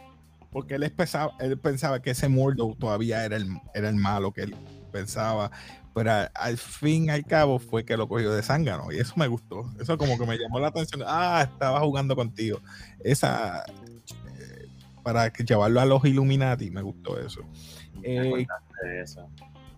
porque 0.58 0.74
él 0.74 0.90
pensaba, 0.90 1.32
él 1.38 1.56
pensaba 1.56 2.02
que 2.02 2.10
ese 2.10 2.28
Murdo 2.28 2.74
todavía 2.76 3.24
era 3.24 3.36
el, 3.36 3.46
era 3.74 3.88
el 3.88 3.94
malo 3.94 4.32
que 4.32 4.40
él 4.40 4.56
pensaba, 4.90 5.52
pero 5.94 6.10
al, 6.34 6.58
fin 6.58 7.04
y 7.04 7.10
al 7.10 7.24
cabo 7.24 7.60
fue 7.60 7.84
que 7.84 7.96
lo 7.96 8.08
cogió 8.08 8.32
de 8.32 8.42
zángano 8.42 8.90
y 8.90 8.98
eso 8.98 9.12
me 9.14 9.28
gustó. 9.28 9.70
Eso 9.80 9.96
como 9.96 10.18
que 10.18 10.26
me 10.26 10.36
llamó 10.36 10.58
la 10.58 10.66
atención. 10.66 11.04
Ah, 11.06 11.46
estaba 11.48 11.78
jugando 11.78 12.16
contigo. 12.16 12.60
Esa, 13.04 13.62
eh, 13.68 14.66
para 15.04 15.32
llevarlo 15.32 15.80
a 15.80 15.86
los 15.86 16.04
Illuminati, 16.04 16.72
me 16.72 16.82
gustó 16.82 17.20
eso. 17.20 17.42
Eh? 18.02 18.44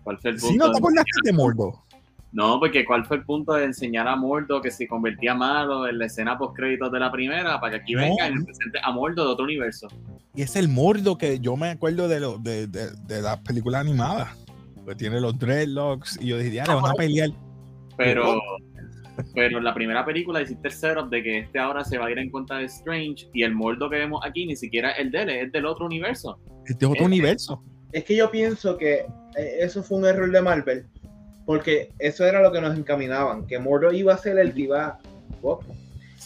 ¿Cuál 0.03 0.17
fue 0.17 0.31
el 0.31 0.37
punto? 0.37 0.65
no 0.65 0.71
te 0.71 0.79
acordaste 0.79 1.11
de 1.25 1.31
Murdo. 1.31 1.85
No, 2.33 2.59
porque 2.59 2.85
¿cuál 2.85 3.05
fue 3.05 3.17
el 3.17 3.25
punto 3.25 3.53
de 3.53 3.65
enseñar 3.65 4.07
a 4.07 4.15
Mordo 4.15 4.61
que 4.61 4.71
se 4.71 4.87
convertía 4.87 5.35
malo 5.35 5.87
en 5.87 5.99
la 5.99 6.05
escena 6.05 6.37
post 6.37 6.55
créditos 6.55 6.91
de 6.91 6.99
la 6.99 7.11
primera 7.11 7.59
para 7.59 7.71
que 7.71 7.81
aquí 7.81 7.95
venga 7.95 8.29
y 8.29 8.43
presente 8.43 8.79
a 8.81 8.91
Mordo 8.91 9.25
de 9.25 9.31
otro 9.31 9.43
universo? 9.43 9.87
Y 10.33 10.41
es 10.41 10.55
el 10.55 10.69
Mordo 10.69 11.17
que 11.17 11.39
yo 11.39 11.57
me 11.57 11.69
acuerdo 11.69 12.07
de, 12.07 12.21
lo, 12.21 12.37
de, 12.37 12.67
de, 12.67 12.91
de 13.05 13.21
las 13.21 13.39
películas 13.39 13.81
animadas. 13.81 14.29
Que 14.87 14.95
tiene 14.95 15.21
los 15.21 15.37
dreadlocks 15.37 16.19
y 16.21 16.27
yo 16.27 16.37
diría, 16.37 16.63
le 16.65 16.73
van 16.73 16.85
a 16.85 16.93
pelear. 16.93 17.29
Pero, 17.97 18.39
pero 19.35 19.59
en 19.59 19.63
la 19.63 19.73
primera 19.73 20.03
película 20.03 20.41
hiciste 20.41 20.69
el 20.69 20.73
setup 20.73 21.09
de 21.09 21.21
que 21.21 21.39
este 21.39 21.59
ahora 21.59 21.83
se 21.83 21.97
va 21.97 22.07
a 22.07 22.11
ir 22.11 22.17
en 22.17 22.31
cuenta 22.31 22.57
de 22.57 22.65
Strange 22.65 23.29
y 23.33 23.43
el 23.43 23.53
Mordo 23.53 23.89
que 23.89 23.97
vemos 23.97 24.21
aquí 24.25 24.45
ni 24.45 24.55
siquiera 24.55 24.91
es 24.91 24.99
el 24.99 25.11
de 25.11 25.21
él, 25.21 25.29
es 25.29 25.51
del 25.51 25.65
otro 25.65 25.85
universo. 25.85 26.39
Es 26.65 26.79
de 26.79 26.85
otro 26.85 27.05
universo. 27.05 27.61
Es 27.91 28.05
que 28.05 28.15
yo 28.15 28.31
pienso 28.31 28.77
que 28.77 29.05
eh, 29.37 29.57
eso 29.59 29.83
fue 29.83 29.99
un 29.99 30.05
error 30.05 30.31
de 30.31 30.41
Marvel 30.41 30.87
porque 31.45 31.91
eso 31.99 32.25
era 32.25 32.41
lo 32.41 32.51
que 32.51 32.61
nos 32.61 32.77
encaminaban, 32.77 33.47
que 33.47 33.59
Mordo 33.59 33.91
iba 33.91 34.13
a 34.13 34.17
ser 34.17 34.37
el 34.39 34.53
que 34.53 34.61
iba... 34.61 34.99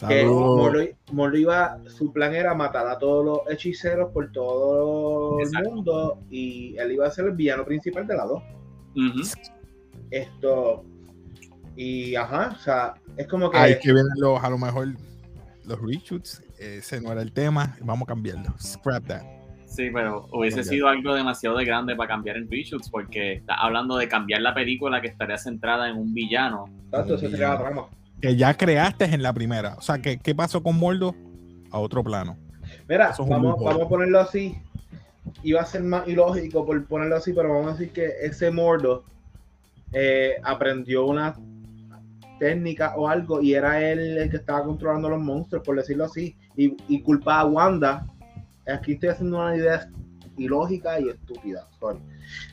que 0.08 0.26
Mordo, 0.26 1.38
iba, 1.38 1.80
su 1.88 2.12
plan 2.12 2.36
era 2.36 2.54
matar 2.54 2.88
a 2.88 2.98
todos 2.98 3.26
los 3.26 3.40
hechiceros 3.50 4.12
por 4.12 4.32
todo 4.32 5.40
el 5.40 5.50
mundo 5.64 6.20
y 6.30 6.76
él 6.78 6.94
iba 6.94 7.08
a 7.08 7.12
ser 7.12 7.26
el 7.26 7.32
villano 7.32 7.66
principal 7.66 8.06
de 8.06 8.16
la 8.16 8.26
dos. 8.26 8.44
Esto, 10.12 10.84
y 11.76 12.16
ajá, 12.16 12.56
o 12.56 12.60
sea, 12.60 12.94
es 13.18 13.28
como 13.28 13.50
que... 13.50 13.58
Hay 13.58 13.80
que 13.80 13.92
ver 13.92 14.06
los, 14.18 14.42
a 14.44 14.50
lo 14.50 14.58
mejor 14.58 14.88
los 15.66 15.82
reshoots, 15.82 16.44
ese 16.58 17.02
no 17.02 17.12
era 17.12 17.22
el 17.22 17.32
tema, 17.34 17.76
vamos 17.82 18.04
a 18.04 18.10
cambiarlo. 18.10 18.54
Scrap 18.60 19.06
that. 19.08 19.35
Sí, 19.66 19.90
pero 19.92 20.28
hubiese 20.32 20.64
sido 20.64 20.88
algo 20.88 21.14
demasiado 21.14 21.58
de 21.58 21.66
grande 21.66 21.96
para 21.96 22.08
cambiar 22.08 22.38
en 22.38 22.50
reshoots, 22.50 22.90
porque 22.90 23.34
está 23.34 23.56
hablando 23.56 23.98
de 23.98 24.08
cambiar 24.08 24.42
la 24.42 24.54
película 24.54 25.02
que 25.02 25.08
estaría 25.08 25.38
centrada 25.38 25.90
en 25.90 25.98
un 25.98 26.14
villano. 26.14 26.70
Que 28.22 28.36
ya 28.36 28.54
creaste 28.54 29.06
en 29.06 29.22
la 29.22 29.34
primera. 29.34 29.76
O 29.76 29.82
sea, 29.82 30.00
¿qué, 30.00 30.20
qué 30.20 30.34
pasó 30.34 30.64
con 30.64 30.78
Mordo? 30.78 31.16
A 31.72 31.80
otro 31.80 32.04
plano. 32.04 32.38
Mira, 32.88 33.14
vamos, 33.28 33.56
vamos 33.62 33.82
a 33.82 33.90
ponerlo 33.90 34.20
así. 34.20 34.56
Iba 35.44 35.62
a 35.62 35.66
ser 35.66 35.84
más 35.84 36.08
ilógico 36.08 36.66
por 36.66 36.86
ponerlo 36.86 37.18
así, 37.18 37.34
pero 37.34 37.50
vamos 37.50 37.68
a 37.68 37.72
decir 37.78 37.92
que 37.92 38.12
ese 38.22 38.52
Mordo 38.52 39.04
eh, 39.92 40.36
aprendió 40.44 41.06
una 41.06 41.36
técnica 42.40 42.96
o 42.96 43.08
algo 43.08 43.42
y 43.42 43.54
era 43.54 43.82
él 43.82 44.18
el 44.18 44.30
que 44.30 44.38
estaba 44.38 44.64
controlando 44.64 45.10
los 45.10 45.22
monstruos, 45.22 45.64
por 45.66 45.76
decirlo 45.76 46.06
así, 46.06 46.36
y, 46.56 46.76
y 46.88 47.02
culpa 47.02 47.40
a 47.40 47.46
Wanda 47.46 48.06
aquí 48.68 48.94
estoy 48.94 49.10
haciendo 49.10 49.38
una 49.38 49.56
idea 49.56 49.90
ilógica 50.38 51.00
y 51.00 51.10
estúpida. 51.10 51.68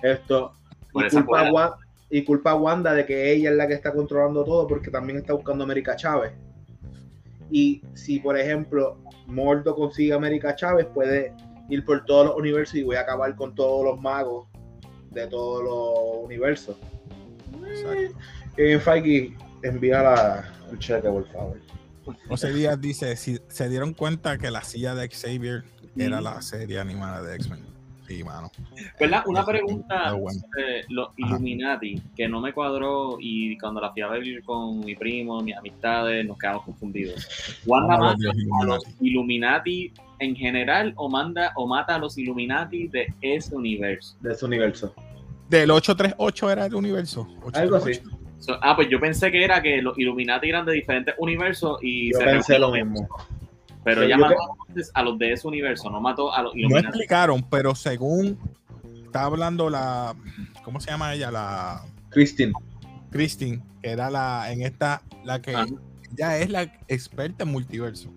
Esto. 0.03 0.53
Y 2.11 2.25
culpa, 2.25 2.51
a 2.51 2.55
Wanda, 2.57 2.93
de 2.93 3.07
que 3.07 3.33
ella 3.33 3.51
es 3.51 3.57
la 3.57 3.67
que 3.67 3.73
está 3.73 3.93
controlando 3.93 4.45
todo 4.45 4.67
porque 4.67 4.91
también 4.91 5.19
está 5.19 5.33
buscando 5.33 5.65
a 5.65 5.67
América 5.67 5.97
Chávez. 5.97 6.33
Y 7.51 7.83
si, 7.95 8.21
por 8.21 8.39
ejemplo, 8.39 8.99
Mordo 9.27 9.75
consigue 9.75 10.13
a 10.13 10.17
América 10.17 10.55
Chávez, 10.55 10.87
puede 10.93 11.35
ir 11.71 11.85
por 11.85 12.05
todos 12.05 12.27
los 12.27 12.37
universos 12.37 12.75
y 12.75 12.83
voy 12.83 12.97
a 12.97 13.01
acabar 13.01 13.35
con 13.35 13.55
todos 13.55 13.85
los 13.85 14.01
magos 14.01 14.47
de 15.11 15.27
todos 15.27 15.65
los 15.65 16.25
universos. 16.25 16.77
Kevin 18.57 18.81
Feige, 18.81 19.37
envía 19.63 20.03
la, 20.03 20.53
el 20.71 20.79
cheque, 20.79 21.09
por 21.09 21.27
favor. 21.29 21.59
José 22.29 22.53
Díaz 22.53 22.81
dice, 22.81 23.17
si 23.17 23.39
se 23.49 23.69
dieron 23.69 23.95
cuenta 23.95 24.37
que 24.37 24.51
la 24.51 24.63
silla 24.65 24.95
de 24.95 25.09
Xavier 25.09 25.65
era 25.97 26.21
la 26.21 26.41
serie 26.43 26.79
animada 26.79 27.23
de 27.23 27.37
X-Men. 27.37 27.73
Sí, 28.07 28.25
mano. 28.25 28.51
¿Verdad? 28.99 29.23
Una 29.27 29.45
pregunta 29.45 30.15
los 30.89 31.09
Illuminati 31.17 32.03
que 32.17 32.29
no 32.29 32.41
me 32.41 32.53
cuadró 32.53 33.17
y 33.21 33.57
cuando 33.59 33.81
la 33.81 33.93
fui 33.93 34.03
a 34.03 34.09
ver 34.09 34.43
con 34.45 34.81
mi 34.81 34.95
primo, 34.95 35.41
mis 35.41 35.57
amistades, 35.57 36.27
nos 36.27 36.37
quedamos 36.37 36.65
confundidos. 36.65 37.27
¿Wanda 37.65 37.97
mata 37.97 38.31
a 38.61 38.65
los 38.65 38.85
Illuminati 39.01 39.93
en 40.19 40.37
general 40.37 40.93
o 40.97 41.09
manda 41.09 41.53
o 41.57 41.67
mata 41.67 41.95
a 41.95 41.99
los 41.99 42.19
Illuminati 42.19 42.89
de 42.89 43.07
ese 43.21 43.55
universo? 43.55 44.17
De 44.21 44.33
ese 44.33 44.45
universo. 44.45 44.95
Del 45.49 45.71
838 45.71 46.51
era 46.51 46.67
el 46.67 46.75
universo. 46.75 47.29
Algo 47.53 47.77
así. 47.77 48.01
ah, 48.61 48.75
pues 48.75 48.89
yo 48.89 48.99
pensé 48.99 49.31
que 49.31 49.45
era 49.45 49.63
que 49.63 49.81
los 49.81 49.97
Illuminati 49.99 50.49
eran 50.49 50.67
de 50.67 50.73
diferentes 50.73 51.15
universos 51.19 51.79
y 51.83 52.13
yo 52.13 52.19
pensé 52.19 52.59
lo 52.59 52.73
mismo. 52.73 53.09
Pero 53.85 54.05
ya 54.05 54.17
mató 54.17 54.37
a 54.95 55.03
los 55.03 55.19
de 55.19 55.33
ese 55.33 55.47
universo, 55.49 55.91
no 55.91 56.01
mató 56.01 56.33
a 56.33 56.43
los 56.43 56.55
No 56.55 56.79
explicaron, 56.79 57.43
pero 57.43 57.75
según 57.75 58.39
estaba 59.05 59.27
hablando 59.27 59.69
la. 59.69 60.15
¿Cómo 60.65 60.81
se 60.81 60.91
llama 60.91 61.15
ella? 61.15 61.31
La. 61.31 61.85
Christine. 62.11 62.53
Christine, 63.11 63.63
que 63.83 63.91
era 63.91 64.11
la. 64.11 64.53
En 64.53 64.63
esta. 64.63 65.03
La 65.25 65.43
que. 65.43 65.55
ya 66.13 66.39
es 66.39 66.49
la 66.51 66.63
experta 66.89 67.45
en 67.45 67.51
multiverso. 67.51 68.09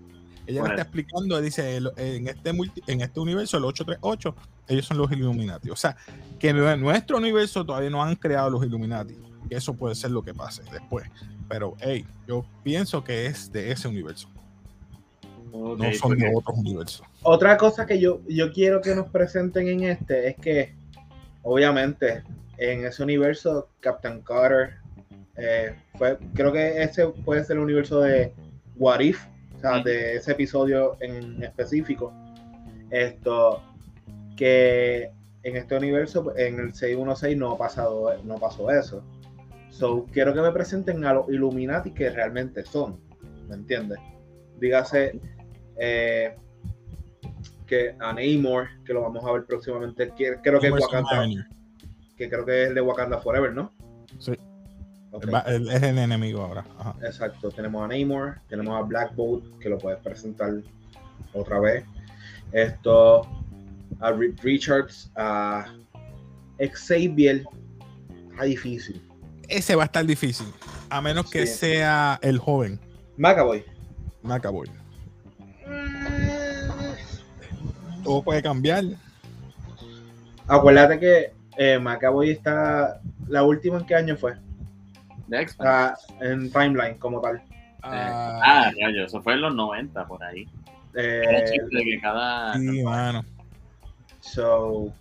Ella 0.47 0.61
me 0.61 0.69
está 0.69 0.83
explicando, 0.83 1.41
dice, 1.41 1.77
en 1.77 2.27
este, 2.27 2.51
en 2.85 3.01
este 3.01 3.19
universo, 3.19 3.57
el 3.57 3.65
838, 3.65 4.35
ellos 4.67 4.85
son 4.85 4.97
los 4.99 5.11
Illuminati. 5.11 5.71
O 5.71 5.75
sea, 5.75 5.97
que 6.37 6.49
en 6.49 6.81
nuestro 6.81 7.17
universo 7.17 7.65
todavía 7.65 7.89
no 7.89 8.03
han 8.03 8.15
creado 8.15 8.51
los 8.51 8.63
Illuminati. 8.63 9.17
Eso 9.49 9.73
puede 9.73 9.95
ser 9.95 10.11
lo 10.11 10.23
que 10.23 10.35
pase 10.35 10.61
después. 10.71 11.09
Pero, 11.49 11.75
hey, 11.79 12.05
yo 12.27 12.45
pienso 12.63 13.03
que 13.03 13.25
es 13.25 13.51
de 13.51 13.71
ese 13.71 13.87
universo 13.87 14.29
No 15.55 15.93
son 15.93 16.11
porque- 16.11 16.25
de 16.25 16.35
otros 16.35 16.57
universos. 16.57 17.05
Otra 17.23 17.57
cosa 17.57 17.85
que 17.85 17.99
yo, 17.99 18.21
yo 18.27 18.51
quiero 18.51 18.81
que 18.81 18.93
nos 18.95 19.07
presenten 19.09 19.67
en 19.67 19.83
este 19.83 20.27
es 20.29 20.35
que, 20.37 20.75
obviamente, 21.43 22.23
en 22.57 22.85
ese 22.85 23.03
universo, 23.03 23.69
Captain 23.79 24.21
Carter 24.21 24.75
eh, 25.37 25.75
fue, 25.97 26.17
creo 26.33 26.51
que 26.51 26.81
ese 26.81 27.07
puede 27.07 27.43
ser 27.43 27.57
el 27.57 27.63
universo 27.63 27.99
de 27.99 28.31
What 28.77 29.01
If, 29.01 29.25
o 29.57 29.59
sea, 29.59 29.83
de 29.83 30.15
ese 30.15 30.31
episodio 30.31 30.97
en 31.01 31.43
específico. 31.43 32.13
Esto, 32.89 33.61
que 34.37 35.11
en 35.43 35.55
este 35.57 35.75
universo, 35.77 36.33
en 36.37 36.59
el 36.59 36.73
616 36.73 37.37
no 37.37 37.51
ha 37.51 37.57
pasado, 37.57 38.13
no 38.23 38.35
pasó 38.35 38.71
eso. 38.71 39.03
So, 39.69 40.05
quiero 40.11 40.33
que 40.33 40.41
me 40.41 40.51
presenten 40.51 41.03
a 41.05 41.13
los 41.13 41.29
Illuminati 41.29 41.91
que 41.91 42.09
realmente 42.09 42.63
son, 42.63 42.97
¿me 43.49 43.55
entiendes? 43.55 43.99
Dígase, 44.59 45.19
eh, 45.77 46.35
que 47.67 47.95
a 47.99 48.13
Namor, 48.13 48.67
que 48.85 48.93
lo 48.93 49.01
vamos 49.01 49.23
a 49.25 49.31
ver 49.31 49.45
próximamente, 49.45 50.11
que, 50.15 50.37
creo 50.43 50.59
que 50.59 50.67
es 50.67 50.73
Wakanda, 50.73 51.27
que 52.17 52.29
creo 52.29 52.45
que 52.45 52.63
es 52.63 52.69
el 52.69 52.75
de 52.75 52.81
Wakanda 52.81 53.19
Forever, 53.19 53.53
¿no? 53.53 53.73
Sí. 54.19 54.33
Es 55.47 55.81
el 55.81 55.97
enemigo 55.97 56.41
ahora. 56.41 56.65
Ajá. 56.77 56.95
Exacto, 57.03 57.49
tenemos 57.49 57.83
a 57.83 57.87
Namor, 57.87 58.39
tenemos 58.49 58.77
a 58.77 58.81
Black 58.81 59.15
Bolt, 59.15 59.57
que 59.59 59.69
lo 59.69 59.77
puedes 59.77 59.99
presentar 59.99 60.51
otra 61.33 61.59
vez. 61.59 61.85
Esto, 62.51 63.21
a 64.01 64.11
Reed 64.11 64.35
Richards, 64.43 65.11
a 65.15 65.73
Xavier, 66.59 67.45
está 68.31 68.43
difícil. 68.43 69.01
Ese 69.47 69.75
va 69.75 69.83
a 69.83 69.85
estar 69.85 70.05
difícil. 70.05 70.47
A 70.89 71.01
menos 71.01 71.29
que 71.29 71.47
sea 71.47 72.19
el 72.21 72.37
joven 72.39 72.79
Macaboy. 73.17 73.63
Macaboy. 74.23 74.69
Todo 78.05 78.21
puede 78.23 78.41
cambiar. 78.41 78.83
Acuérdate 80.47 80.99
que 80.99 81.33
eh, 81.57 81.79
Macaboy 81.79 82.29
está. 82.29 83.01
La 83.27 83.43
última 83.43 83.79
en 83.79 83.85
qué 83.85 83.95
año 83.95 84.15
fue? 84.15 84.33
X-Men. 85.31 85.67
Ah, 85.67 85.95
en 86.21 86.51
timeline 86.51 86.97
como 86.99 87.19
tal. 87.19 87.41
Ah, 87.81 88.39
Ah, 88.43 88.71
rayo, 88.79 89.05
eso 89.05 89.21
fue 89.21 89.33
en 89.33 89.41
los 89.41 89.55
90 89.55 90.05
por 90.07 90.23
ahí. 90.23 90.47
Era 90.93 91.39
Eh, 91.39 91.45
chiste 91.51 91.83
que 91.83 91.99
cada. 91.99 92.53
sí, 92.53 92.83
mano. 92.83 93.25
so, 94.21 94.91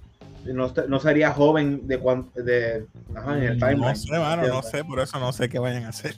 no, 0.46 0.72
no 0.88 1.00
sería 1.00 1.30
joven 1.32 1.86
de 1.86 2.00
cuan- 2.00 2.30
de 2.34 2.86
ajá, 3.14 3.36
en 3.38 3.42
el 3.44 3.58
timeline. 3.58 3.80
No 3.80 3.94
sé, 3.94 4.18
mano, 4.18 4.48
no 4.48 4.62
sé, 4.62 4.84
por 4.84 5.00
eso 5.00 5.18
no 5.20 5.32
sé 5.32 5.48
qué 5.48 5.58
vayan 5.58 5.84
a 5.84 5.88
hacer. 5.90 6.16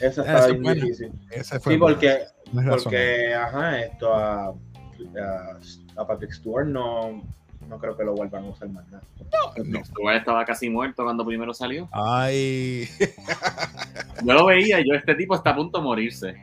Eso 0.00 0.22
Ah, 0.22 0.24
está 0.26 0.46
bien 0.48 0.62
bueno. 0.62 0.82
difícil. 0.84 1.12
Ese 1.30 1.60
fue 1.60 1.74
Sí, 1.74 1.78
porque, 1.78 2.18
razón. 2.52 2.82
porque 2.84 3.34
ajá, 3.34 3.80
esto 3.80 4.14
a, 4.14 4.46
a, 4.48 4.54
a 5.96 6.06
Patrick 6.06 6.32
Stewart 6.32 6.66
no, 6.66 7.22
no 7.68 7.78
creo 7.78 7.96
que 7.96 8.04
lo 8.04 8.14
vuelvan 8.14 8.44
a 8.44 8.48
usar 8.48 8.68
más 8.68 8.86
nada. 8.90 9.02
No. 9.64 9.84
Stuart 9.84 10.16
estaba 10.18 10.44
casi 10.44 10.68
muerto 10.68 11.04
cuando 11.04 11.24
primero 11.24 11.52
salió. 11.54 11.88
Ay, 11.92 12.88
Yo 14.24 14.32
lo 14.32 14.46
veía 14.46 14.80
y 14.80 14.88
yo, 14.88 14.94
este 14.94 15.14
tipo 15.14 15.34
está 15.34 15.50
a 15.50 15.56
punto 15.56 15.78
de 15.78 15.84
morirse. 15.84 16.34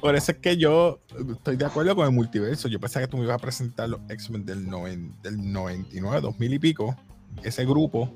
por 0.00 0.14
eso 0.14 0.32
es 0.32 0.38
que 0.38 0.56
yo 0.56 1.00
estoy 1.32 1.56
de 1.56 1.64
acuerdo 1.66 1.94
con 1.96 2.06
el 2.06 2.12
multiverso. 2.12 2.68
Yo 2.68 2.78
pensaba 2.80 3.06
que 3.06 3.10
tú 3.10 3.16
me 3.18 3.24
ibas 3.24 3.36
a 3.36 3.38
presentar 3.38 3.88
los 3.88 4.00
X-Men 4.08 4.44
del, 4.44 4.66
noven- 4.66 5.20
del 5.22 5.52
99, 5.52 6.20
2000 6.20 6.54
y 6.54 6.58
pico. 6.58 6.96
Ese 7.42 7.64
grupo, 7.64 8.12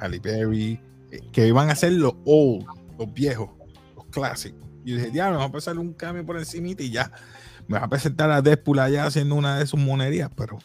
Halle 0.00 0.18
Berry, 0.18 0.80
eh, 1.10 1.20
que 1.32 1.46
iban 1.46 1.70
a 1.70 1.74
ser 1.74 1.92
los 1.92 2.14
old, 2.26 2.66
los 2.98 3.12
viejos, 3.12 3.48
los 3.96 4.06
clásicos. 4.06 4.60
Y 4.84 4.90
yo 4.90 4.96
dije, 4.96 5.10
diablo, 5.10 5.38
vamos 5.38 5.50
a 5.50 5.52
pasar 5.52 5.78
un 5.78 5.92
cambio 5.92 6.24
por 6.24 6.36
encima 6.38 6.68
y 6.68 6.90
ya. 6.90 7.10
Me 7.70 7.76
vas 7.76 7.84
a 7.84 7.88
presentar 7.88 8.28
a 8.32 8.42
Deadpool 8.42 8.80
allá 8.80 9.06
haciendo 9.06 9.36
una 9.36 9.56
de 9.56 9.64
sus 9.64 9.78
monerías, 9.78 10.28
pero 10.36 10.58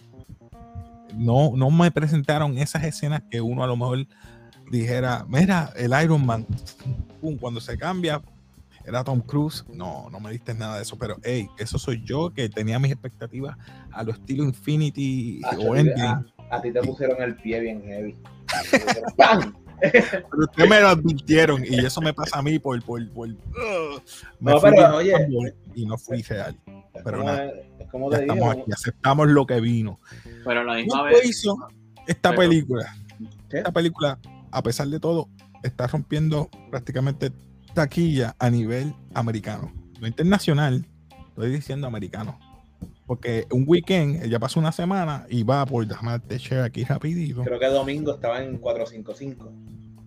no, 1.13 1.51
no 1.55 1.69
me 1.69 1.91
presentaron 1.91 2.57
esas 2.57 2.83
escenas 2.83 3.21
que 3.29 3.41
uno 3.41 3.63
a 3.63 3.67
lo 3.67 3.77
mejor 3.77 4.07
dijera, 4.71 5.23
mira, 5.29 5.71
el 5.75 5.93
Iron 6.03 6.25
Man, 6.25 6.47
pum, 7.21 7.37
cuando 7.37 7.61
se 7.61 7.77
cambia, 7.77 8.23
era 8.87 9.03
Tom 9.03 9.21
Cruise. 9.21 9.63
No, 9.71 10.09
no 10.09 10.19
me 10.19 10.31
diste 10.31 10.55
nada 10.55 10.77
de 10.77 10.81
eso, 10.81 10.97
pero 10.97 11.17
hey, 11.23 11.47
eso 11.59 11.77
soy 11.77 12.01
yo 12.03 12.33
que 12.33 12.49
tenía 12.49 12.79
mis 12.79 12.91
expectativas 12.91 13.55
a 13.91 14.01
lo 14.01 14.11
estilo 14.11 14.43
Infinity 14.43 15.41
Ah, 15.43 15.55
o 15.59 15.75
Endgame. 15.75 16.25
a- 16.49 16.55
a 16.57 16.61
ti 16.63 16.71
te 16.73 16.81
pusieron 16.81 17.21
el 17.21 17.35
pie 17.35 17.59
bien 17.59 17.83
heavy. 17.83 18.15
¡Pam! 19.15 19.53
Pero 19.79 20.43
ustedes 20.43 20.69
me 20.69 20.79
lo 20.81 20.87
advirtieron 20.87 21.63
y 21.63 21.85
eso 21.85 22.01
me 22.01 22.13
pasa 22.13 22.39
a 22.39 22.41
mí 22.41 22.57
por. 22.57 22.81
por, 22.83 23.07
por 23.11 23.27
me 23.27 23.35
No, 24.39 24.59
fui 24.59 24.71
pero, 24.71 24.95
oye. 24.95 25.13
y 25.75 25.85
no 25.85 25.97
fui 25.99 26.21
real. 26.23 26.57
Pero 27.03 27.17
como, 27.19 27.29
nada, 27.31 27.51
es 27.79 27.89
como 27.91 28.11
Ya 28.11 28.17
te 28.17 28.23
digo. 28.23 28.33
estamos 28.35 28.57
aquí, 28.63 28.71
aceptamos 28.71 29.27
lo 29.27 29.45
que 29.45 29.59
vino. 29.61 29.99
Pero 30.45 30.61
a 30.61 30.63
la 30.63 30.75
misma 30.75 30.99
¿Cuánto 31.01 31.17
vez. 31.17 31.29
hizo 31.29 31.57
esta 32.07 32.29
Pero- 32.29 32.41
película? 32.41 32.95
¿Qué? 33.49 33.57
Esta 33.57 33.71
película, 33.71 34.19
a 34.51 34.63
pesar 34.63 34.87
de 34.87 34.99
todo, 34.99 35.29
está 35.63 35.87
rompiendo 35.87 36.49
prácticamente 36.71 37.31
taquilla 37.73 38.35
a 38.39 38.49
nivel 38.49 38.93
americano. 39.13 39.71
No 39.99 40.07
internacional, 40.07 40.85
estoy 41.29 41.51
diciendo 41.51 41.87
americano. 41.87 42.39
Porque 43.05 43.45
un 43.51 43.65
weekend, 43.67 44.25
ya 44.25 44.39
pasó 44.39 44.59
una 44.59 44.71
semana 44.71 45.25
y 45.29 45.43
va 45.43 45.63
por, 45.65 45.85
déjame 45.85 46.19
share 46.37 46.63
aquí 46.63 46.83
rapidito. 46.83 47.43
Creo 47.43 47.59
que 47.59 47.67
domingo 47.67 48.15
estaba 48.15 48.41
en 48.41 48.57
455. 48.57 49.51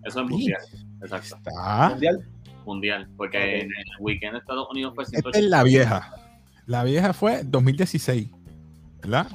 Eso 0.04 0.20
es 0.22 0.28
mundial. 0.28 0.60
Exacto. 1.02 1.36
Está. 1.36 1.88
Mundial. 1.90 2.28
Mundial. 2.66 3.08
Porque 3.16 3.60
en 3.60 3.66
el 3.68 3.84
weekend 4.00 4.32
de 4.32 4.38
Estados 4.40 4.68
Unidos 4.70 4.94
fue 4.94 5.04
Esta 5.04 5.16
es 5.18 5.22
180. 5.22 5.56
la 5.56 5.62
vieja. 5.62 6.12
La 6.68 6.84
vieja 6.84 7.14
fue 7.14 7.44
2016, 7.44 8.28
¿verdad? 9.00 9.26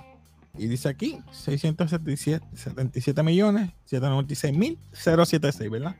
Y 0.55 0.67
dice 0.67 0.87
aquí 0.87 1.17
677 1.31 2.45
77 2.53 3.23
millones 3.23 3.71
796 3.85 4.55
mil 4.55 4.77
076, 4.93 5.71
¿verdad? 5.71 5.95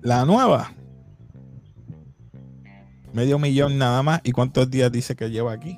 La 0.00 0.24
nueva, 0.24 0.72
medio 3.12 3.40
millón 3.40 3.78
nada 3.78 4.00
más. 4.04 4.20
¿Y 4.22 4.30
cuántos 4.30 4.70
días 4.70 4.92
dice 4.92 5.16
que 5.16 5.28
lleva 5.28 5.52
aquí? 5.52 5.76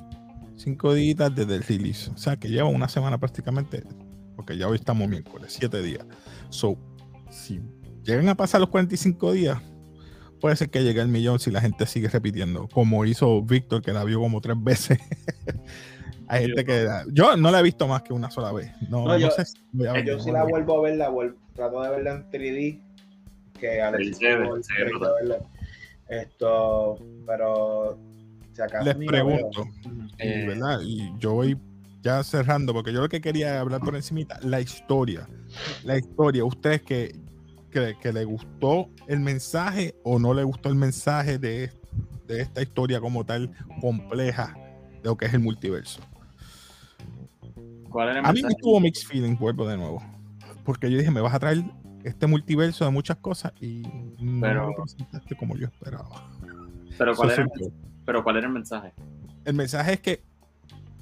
Cinco 0.57 0.93
días 0.93 1.35
desde 1.35 1.55
el 1.55 1.63
release. 1.63 2.11
O 2.11 2.19
sea 2.19 2.37
que 2.37 2.51
lleva 2.51 2.69
una 2.69 2.91
semana 2.91 3.17
prácticamente, 3.17 3.85
porque 4.37 4.59
ya 4.59 4.69
hoy 4.69 4.77
estamos 4.77 5.09
miércoles, 5.09 5.57
siete 5.59 5.81
días. 5.81 6.05
So, 6.51 6.77
si 7.31 7.63
llegan 8.05 8.29
a 8.29 8.35
pasar 8.35 8.61
los 8.61 8.69
45 8.69 9.33
días, 9.33 9.59
puede 10.43 10.57
ser 10.57 10.69
que 10.69 10.83
llegue 10.83 11.01
el 11.01 11.09
millón 11.09 11.39
si 11.39 11.51
la 11.51 11.63
gente 11.63 11.87
sigue 11.87 12.09
repitiendo, 12.09 12.69
como 12.69 13.07
hizo 13.07 13.41
Víctor, 13.43 13.81
que 13.81 13.93
la 13.95 14.05
vio 14.05 14.21
como 14.21 14.43
tres 14.43 14.57
veces. 14.63 14.99
Hay 16.29 16.47
gente 16.47 16.65
que 16.65 16.87
yo 17.13 17.37
no 17.37 17.51
la 17.51 17.61
he 17.61 17.63
visto 17.63 17.87
más 17.89 18.03
que 18.03 18.13
una 18.13 18.31
sola 18.31 18.53
vez. 18.53 18.71
No, 18.91 19.01
No, 19.05 19.09
no 19.09 19.19
yo- 19.19 19.31
sé 19.31 19.45
si 19.47 19.59
voy 19.73 19.87
a 19.87 19.93
ver- 19.93 20.05
Yo 20.05 20.19
si 20.19 20.31
la 20.31 20.45
vuelvo 20.45 20.79
a 20.79 20.83
ver, 20.83 20.97
la 20.97 21.09
vuelvo, 21.09 21.37
trato 21.55 21.81
de 21.83 21.91
verla 21.91 22.11
en 22.13 22.31
3D. 22.31 22.81
Que 23.59 23.69
verla. 23.69 25.39
Esto, 26.09 26.99
pero 27.27 27.99
si 28.53 28.63
acaso 28.63 28.85
les 28.85 28.97
pregunto, 29.09 29.65
y, 30.19 30.27
Eh. 30.27 30.45
¿verdad? 30.47 30.81
Y 30.83 31.11
yo 31.19 31.33
voy 31.35 31.57
ya 32.03 32.23
cerrando, 32.25 32.73
porque 32.75 32.93
yo 32.93 33.01
lo 33.01 33.09
que 33.09 33.21
quería 33.21 33.61
hablar 33.61 33.81
por 33.81 33.95
encimita, 33.95 34.39
la 34.43 34.61
historia. 34.61 35.29
La 35.85 35.97
historia, 35.97 36.45
¿ustedes 36.45 36.83
que, 36.83 37.15
que, 37.73 37.97
que 38.01 38.13
le 38.13 38.25
gustó 38.25 38.89
el 39.09 39.19
mensaje 39.21 39.97
o 40.05 40.19
no 40.21 40.33
le 40.35 40.45
gustó 40.45 40.69
el 40.69 40.77
mensaje 40.77 41.39
de, 41.39 41.73
de 42.29 42.41
esta 42.43 42.63
historia 42.63 43.01
como 43.01 43.25
tal 43.25 43.51
compleja 43.81 44.55
de 45.03 45.09
lo 45.09 45.17
que 45.17 45.27
es 45.27 45.35
el 45.35 45.41
multiverso? 45.41 46.01
¿Cuál 47.91 48.11
era 48.11 48.21
el 48.21 48.27
A 48.27 48.33
mí 48.33 48.43
me 48.43 48.55
tuvo 48.55 48.81
mixed 48.81 49.07
feelings, 49.09 49.39
vuelvo 49.39 49.67
de 49.67 49.77
nuevo. 49.77 50.03
Porque 50.65 50.91
yo 50.91 50.99
dije, 50.99 51.11
me 51.11 51.21
vas 51.21 51.35
a 51.35 51.39
traer 51.41 51.63
este 52.05 52.27
multiverso 52.27 52.85
de 52.85 52.91
muchas 52.91 53.17
cosas 53.19 53.53
y 53.61 53.83
no 54.21 54.41
Pero- 54.41 54.69
lo 54.69 54.75
presentaste 54.77 55.37
como 55.37 55.57
yo 55.57 55.67
esperaba. 55.67 56.31
Pero 56.99 57.15
¿cuál, 57.17 57.31
Eso 57.31 57.41
era, 57.41 57.51
soy 57.55 57.63
yo. 57.65 57.73
pero 58.05 58.23
¿cuál 58.23 58.37
era 58.37 58.47
el 58.47 58.53
mensaje? 58.53 58.93
El 59.45 59.55
mensaje 59.55 59.95
es 59.95 60.01
que 60.01 60.23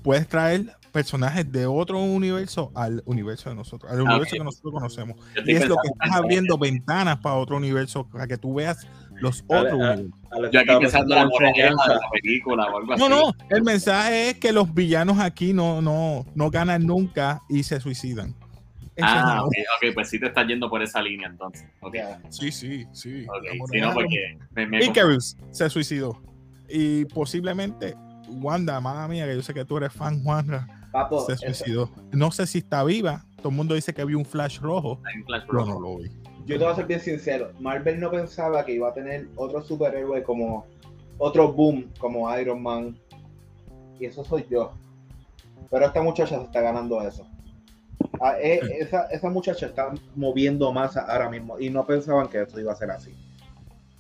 puedes 0.02 0.26
traer 0.28 0.72
personajes 0.90 1.50
de 1.50 1.66
otro 1.66 2.00
universo 2.00 2.70
al 2.74 3.03
universo 3.07 3.48
de 3.50 3.57
nosotros, 3.57 3.90
al 3.90 4.00
universo 4.03 4.35
ok. 4.35 4.38
que 4.38 4.44
nosotros 4.44 4.72
conocemos. 4.72 5.16
Y 5.44 5.55
es 5.55 5.68
lo 5.68 5.76
que 5.76 5.88
estás 5.88 6.11
abriendo 6.12 6.59
ventanas 6.59 7.18
para 7.18 7.37
otro 7.37 7.57
universo, 7.57 8.07
para 8.09 8.26
que 8.26 8.37
tú 8.37 8.55
veas 8.55 8.87
los 9.20 9.44
otros 9.46 9.81
a-. 9.81 9.92
Alex 10.33 10.53
Yo 10.53 10.61
aquí 10.61 10.76
pensando 10.81 11.14
en 11.14 11.20
la 11.22 11.29
moraleja 11.29 11.68
de 11.88 11.94
la 11.94 12.00
película 12.12 12.66
o 12.66 12.79
algo 12.79 12.92
así. 12.92 13.03
No, 13.03 13.09
no, 13.09 13.33
el 13.48 13.62
mensaje 13.62 14.31
es 14.31 14.38
que 14.38 14.53
los 14.53 14.72
villanos 14.72 15.18
aquí 15.18 15.53
no, 15.53 15.81
no, 15.83 16.26
no 16.35 16.50
ganan 16.50 16.87
nunca 16.87 17.42
y 17.48 17.62
se 17.62 17.81
suicidan. 17.81 18.35
Ah, 19.03 19.44
es- 19.57 19.64
ok, 19.64 19.88
ok, 19.88 19.94
pues 19.94 20.11
sí 20.11 20.20
te 20.20 20.26
estás 20.26 20.46
yendo 20.46 20.68
por 20.68 20.83
esa 20.83 21.00
línea 21.00 21.29
entonces. 21.29 21.66
Ok, 21.81 21.94
Ya. 21.94 22.20
Sí, 22.29 22.53
sí, 22.53 22.87
sí. 22.92 23.24
ok. 23.29 23.44
Estamos 23.44 23.70
Sí, 23.70 23.81
no, 23.81 23.94
porque 23.94 24.38
me, 24.53 24.66
me 24.66 24.85
Icarus 24.85 25.37
se 25.50 25.70
suicidó. 25.70 26.20
Y 26.68 27.05
posiblemente 27.07 27.96
Wanda, 28.29 28.81
mala 28.81 29.09
mía, 29.09 29.26
que 29.26 29.35
yo 29.35 29.42
sé 29.42 29.55
que 29.55 29.64
tú 29.64 29.76
eres 29.76 29.92
fan, 29.92 30.22
Juan, 30.22 30.46
Papo, 30.92 31.20
se 31.26 31.33
eso- 31.35 31.46
suicidó. 31.46 31.90
No 32.12 32.31
sé 32.31 32.46
si 32.46 32.59
está 32.59 32.83
viva. 32.85 33.24
Todo 33.37 33.48
el 33.50 33.55
mundo 33.57 33.74
dice 33.74 33.94
que 33.94 34.05
vio 34.05 34.18
un 34.18 34.24
flash 34.24 34.59
rojo. 34.61 35.00
Flash 35.26 35.44
no 35.53 35.81
lo 35.81 35.98
vi. 35.98 36.11
yo 36.46 36.59
te 36.59 36.64
voy 36.64 36.72
a 36.72 36.76
ser 36.76 36.87
bien 36.87 37.00
sincero. 37.00 37.53
Marvel 37.61 38.00
no 38.00 38.11
pensaba 38.11 38.64
que 38.64 38.72
iba 38.72 38.88
a 38.88 38.92
tener 38.92 39.29
otro 39.37 39.62
superhéroe 39.62 40.22
como 40.22 40.66
otro 41.18 41.53
boom 41.53 41.90
como 41.98 42.37
Iron 42.38 42.62
Man 42.62 42.98
y 43.98 44.07
eso 44.07 44.24
soy 44.24 44.46
yo. 44.50 44.72
Pero 45.70 45.87
esta 45.87 46.03
muchacha 46.03 46.37
se 46.38 46.44
está 46.44 46.61
ganando 46.61 47.00
eso. 47.03 47.26
Ah, 48.20 48.35
eh, 48.40 48.61
esa, 48.81 49.05
esa 49.07 49.31
muchacha 49.31 49.66
está 49.66 49.92
moviendo 50.16 50.72
más 50.72 50.96
ahora 50.96 51.29
mismo 51.31 51.59
y 51.59 51.70
no 51.70 51.87
pensaban 51.87 52.29
que 52.29 52.42
esto 52.42 52.59
iba 52.59 52.72
a 52.72 52.76
ser 52.76 52.90
así. 52.90 53.14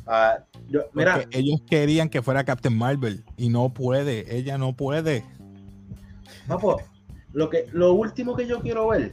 Ah, 0.06 0.38
yo, 0.68 0.82
mira, 0.92 1.14
Porque 1.20 1.38
ellos 1.38 1.60
querían 1.68 2.08
que 2.08 2.20
fuera 2.22 2.44
Captain 2.44 2.76
Marvel 2.76 3.24
y 3.36 3.48
no 3.48 3.72
puede, 3.72 4.36
ella 4.36 4.58
no 4.58 4.74
puede. 4.74 5.24
Lo, 7.32 7.48
que, 7.50 7.66
lo 7.72 7.92
último 7.94 8.36
que 8.36 8.46
yo 8.46 8.60
quiero 8.60 8.88
ver, 8.88 9.12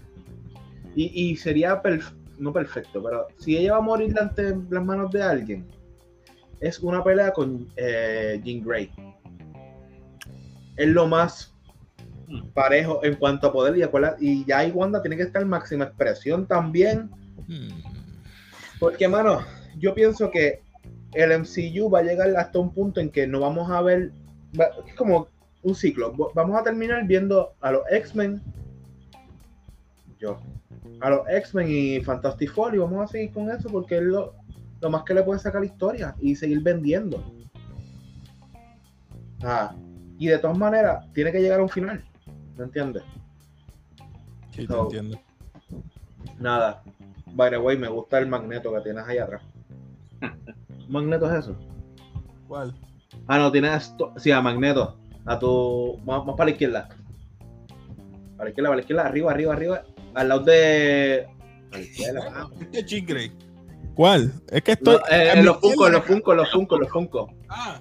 y, 0.95 1.31
y 1.31 1.35
sería 1.35 1.81
perf- 1.81 2.15
no 2.39 2.51
perfecto, 2.53 3.03
pero 3.03 3.27
si 3.37 3.57
ella 3.57 3.73
va 3.73 3.77
a 3.79 3.81
morir 3.81 4.17
ante 4.19 4.55
las 4.69 4.83
manos 4.83 5.11
de 5.11 5.21
alguien, 5.23 5.67
es 6.59 6.79
una 6.79 7.03
pelea 7.03 7.31
con 7.31 7.67
eh, 7.75 8.41
Jean 8.43 8.63
Grey. 8.63 8.91
Es 10.75 10.87
lo 10.87 11.07
más 11.07 11.53
parejo 12.53 13.03
en 13.03 13.15
cuanto 13.15 13.47
a 13.47 13.53
poder 13.53 13.77
y, 13.77 13.83
acuerda- 13.83 14.17
y 14.19 14.43
ya 14.45 14.59
ahí 14.59 14.71
Wanda 14.71 15.01
tiene 15.01 15.17
que 15.17 15.23
estar 15.23 15.45
máxima 15.45 15.85
expresión 15.85 16.47
también. 16.47 17.09
Hmm. 17.47 17.69
Porque, 18.79 19.07
mano, 19.07 19.41
yo 19.77 19.93
pienso 19.93 20.29
que 20.29 20.61
el 21.13 21.31
MCU 21.31 21.89
va 21.89 21.99
a 21.99 22.03
llegar 22.03 22.35
hasta 22.35 22.59
un 22.59 22.73
punto 22.73 22.99
en 22.99 23.09
que 23.09 23.25
no 23.27 23.39
vamos 23.39 23.69
a 23.71 23.81
ver. 23.81 24.11
Es 24.87 24.95
como 24.95 25.27
un 25.67 25.75
ciclo. 25.75 26.15
Va- 26.15 26.27
Vamos 26.33 26.59
a 26.59 26.63
terminar 26.63 27.05
viendo 27.05 27.53
a 27.61 27.71
los 27.71 27.81
X-Men. 27.91 28.41
Yo. 30.19 30.39
A 31.01 31.09
los 31.09 31.27
X-Men 31.29 31.67
y 31.69 32.01
Fantastic 32.01 32.51
Four. 32.51 32.75
Y 32.75 32.77
vamos 32.79 33.03
a 33.03 33.07
seguir 33.07 33.31
con 33.31 33.49
eso 33.51 33.69
porque 33.69 33.97
es 33.97 34.03
lo, 34.03 34.33
lo 34.81 34.89
más 34.89 35.03
que 35.03 35.13
le 35.13 35.23
puede 35.23 35.39
sacar 35.39 35.61
la 35.61 35.67
historia 35.67 36.15
y 36.19 36.35
seguir 36.35 36.61
vendiendo. 36.61 37.23
Ah, 39.43 39.75
y 40.17 40.27
de 40.27 40.39
todas 40.39 40.57
maneras, 40.57 41.05
tiene 41.13 41.31
que 41.31 41.41
llegar 41.41 41.59
a 41.59 41.63
un 41.63 41.69
final. 41.69 42.03
¿Me 42.57 42.63
entiendes? 42.63 43.03
Sí, 44.51 44.65
te 44.65 44.73
entiendo. 44.73 45.19
Nada. 46.39 46.81
By 47.33 47.51
the 47.51 47.57
way, 47.59 47.77
me 47.77 47.87
gusta 47.87 48.17
el 48.17 48.27
magneto 48.27 48.73
que 48.73 48.81
tienes 48.81 49.03
ahí 49.05 49.19
atrás. 49.19 49.43
¿Magneto 50.89 51.31
es 51.31 51.39
eso? 51.45 51.55
¿Cuál? 52.47 52.73
Ah, 53.27 53.37
no, 53.37 53.51
tienes 53.51 53.83
esto. 53.83 54.13
Sí, 54.17 54.31
a 54.31 54.41
Magneto. 54.41 54.97
A 55.27 55.37
tu. 55.37 55.99
Más, 56.05 56.25
más 56.25 56.35
para 56.35 56.45
la 56.45 56.51
izquierda. 56.51 56.87
Para 58.37 58.45
la 58.45 58.49
izquierda, 58.49 58.69
para 58.69 58.75
la 58.75 58.81
izquierda, 58.81 59.05
arriba, 59.05 59.31
arriba, 59.31 59.53
arriba. 59.53 59.83
Al 60.15 60.29
lado 60.29 60.41
de. 60.43 61.27
A 61.71 61.75
la 61.77 61.81
izquierda. 61.81 62.21
ah. 62.33 62.47
Este 62.71 62.99
Grey. 63.01 63.31
¿Cuál? 63.93 64.31
Es 64.49 64.61
que 64.63 64.71
estoy. 64.73 64.95
No, 64.95 65.01
eh, 65.09 65.43
los 65.43 65.55
izquierda. 65.57 65.89
los 65.89 66.09
en 66.09 66.37
los 66.37 66.53
en 66.75 66.81
los 66.81 66.89
Funko. 66.91 67.29
Ah, 67.49 67.79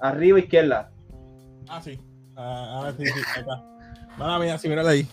Arriba, 0.00 0.38
izquierda. 0.38 0.90
ah, 1.68 1.80
sí. 1.82 1.98
Ah, 2.36 2.74
ahora 2.76 2.92
sí, 2.96 3.04
sí, 3.04 3.20
acá. 3.40 3.64
Mala 4.16 4.38
mía, 4.38 4.58
sí, 4.58 4.68
mírala 4.68 4.90
ahí. 4.90 5.06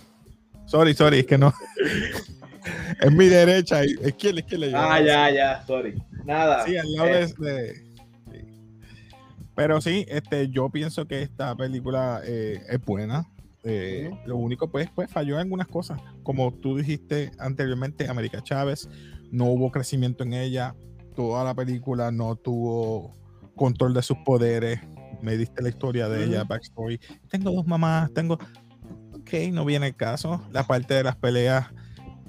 Sorry, 0.65 0.93
sorry, 0.93 1.19
es 1.19 1.25
que 1.27 1.37
no. 1.37 1.53
es 3.01 3.11
mi 3.11 3.27
derecha, 3.27 3.83
izquierda, 3.85 4.39
izquierda. 4.39 4.67
Ah, 4.95 4.99
ya, 5.01 5.29
ya, 5.31 5.63
sorry. 5.65 5.95
Nada. 6.23 6.65
Sí, 6.65 6.75
al 6.77 6.91
lado 6.93 7.07
Eh, 7.09 7.33
de. 7.37 7.84
Pero 9.55 9.79
sí, 9.79 10.05
este, 10.09 10.49
yo 10.49 10.69
pienso 10.69 11.07
que 11.07 11.21
esta 11.21 11.55
película 11.55 12.21
eh, 12.25 12.61
es 12.67 12.83
buena. 12.83 13.27
Eh. 13.63 14.11
Lo 14.25 14.37
único, 14.37 14.69
pues, 14.69 14.89
pues, 14.93 15.09
falló 15.09 15.35
en 15.35 15.41
algunas 15.41 15.67
cosas. 15.67 15.99
Como 16.23 16.53
tú 16.53 16.77
dijiste 16.77 17.31
anteriormente, 17.39 18.07
América 18.07 18.43
Chávez, 18.43 18.87
no 19.31 19.45
hubo 19.45 19.71
crecimiento 19.71 20.23
en 20.23 20.33
ella. 20.33 20.75
Toda 21.15 21.43
la 21.43 21.55
película 21.55 22.11
no 22.11 22.35
tuvo 22.35 23.15
control 23.55 23.93
de 23.93 24.01
sus 24.01 24.17
poderes. 24.19 24.81
Me 25.21 25.37
diste 25.37 25.63
la 25.63 25.69
historia 25.69 26.09
de 26.09 26.25
ella, 26.25 26.43
backstory. 26.43 26.99
Tengo 27.29 27.51
dos 27.51 27.65
mamás, 27.65 28.13
tengo. 28.13 28.37
Ok, 29.13 29.33
no 29.51 29.65
viene 29.65 29.87
el 29.87 29.95
caso. 29.95 30.41
La 30.51 30.67
parte 30.67 30.93
de 30.93 31.03
las 31.03 31.15
peleas 31.15 31.67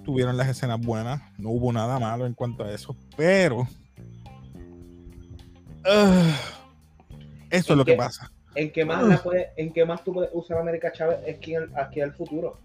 tuvieron 0.04 0.36
las 0.36 0.48
escenas 0.48 0.80
buenas. 0.80 1.20
No 1.36 1.50
hubo 1.50 1.72
nada 1.72 1.98
malo 1.98 2.24
en 2.24 2.32
cuanto 2.32 2.64
a 2.64 2.70
eso. 2.70 2.96
Pero. 3.16 3.68
ah, 5.84 6.55
eso 7.50 7.72
es 7.72 7.76
lo 7.78 7.84
que 7.84 7.94
pasa. 7.94 8.30
¿En 8.54 8.72
qué 8.72 8.84
más 8.84 9.02
la 9.06 9.22
puede- 9.22 9.50
en 9.56 9.72
qué 9.72 9.84
más 9.84 10.02
tú 10.02 10.12
puedes 10.14 10.30
usar 10.32 10.56
a 10.58 10.60
América 10.60 10.90
Chávez 10.92 11.18
aquí, 11.28 11.54
en- 11.54 11.70
aquí 11.76 12.00
al 12.00 12.12
futuro? 12.12 12.58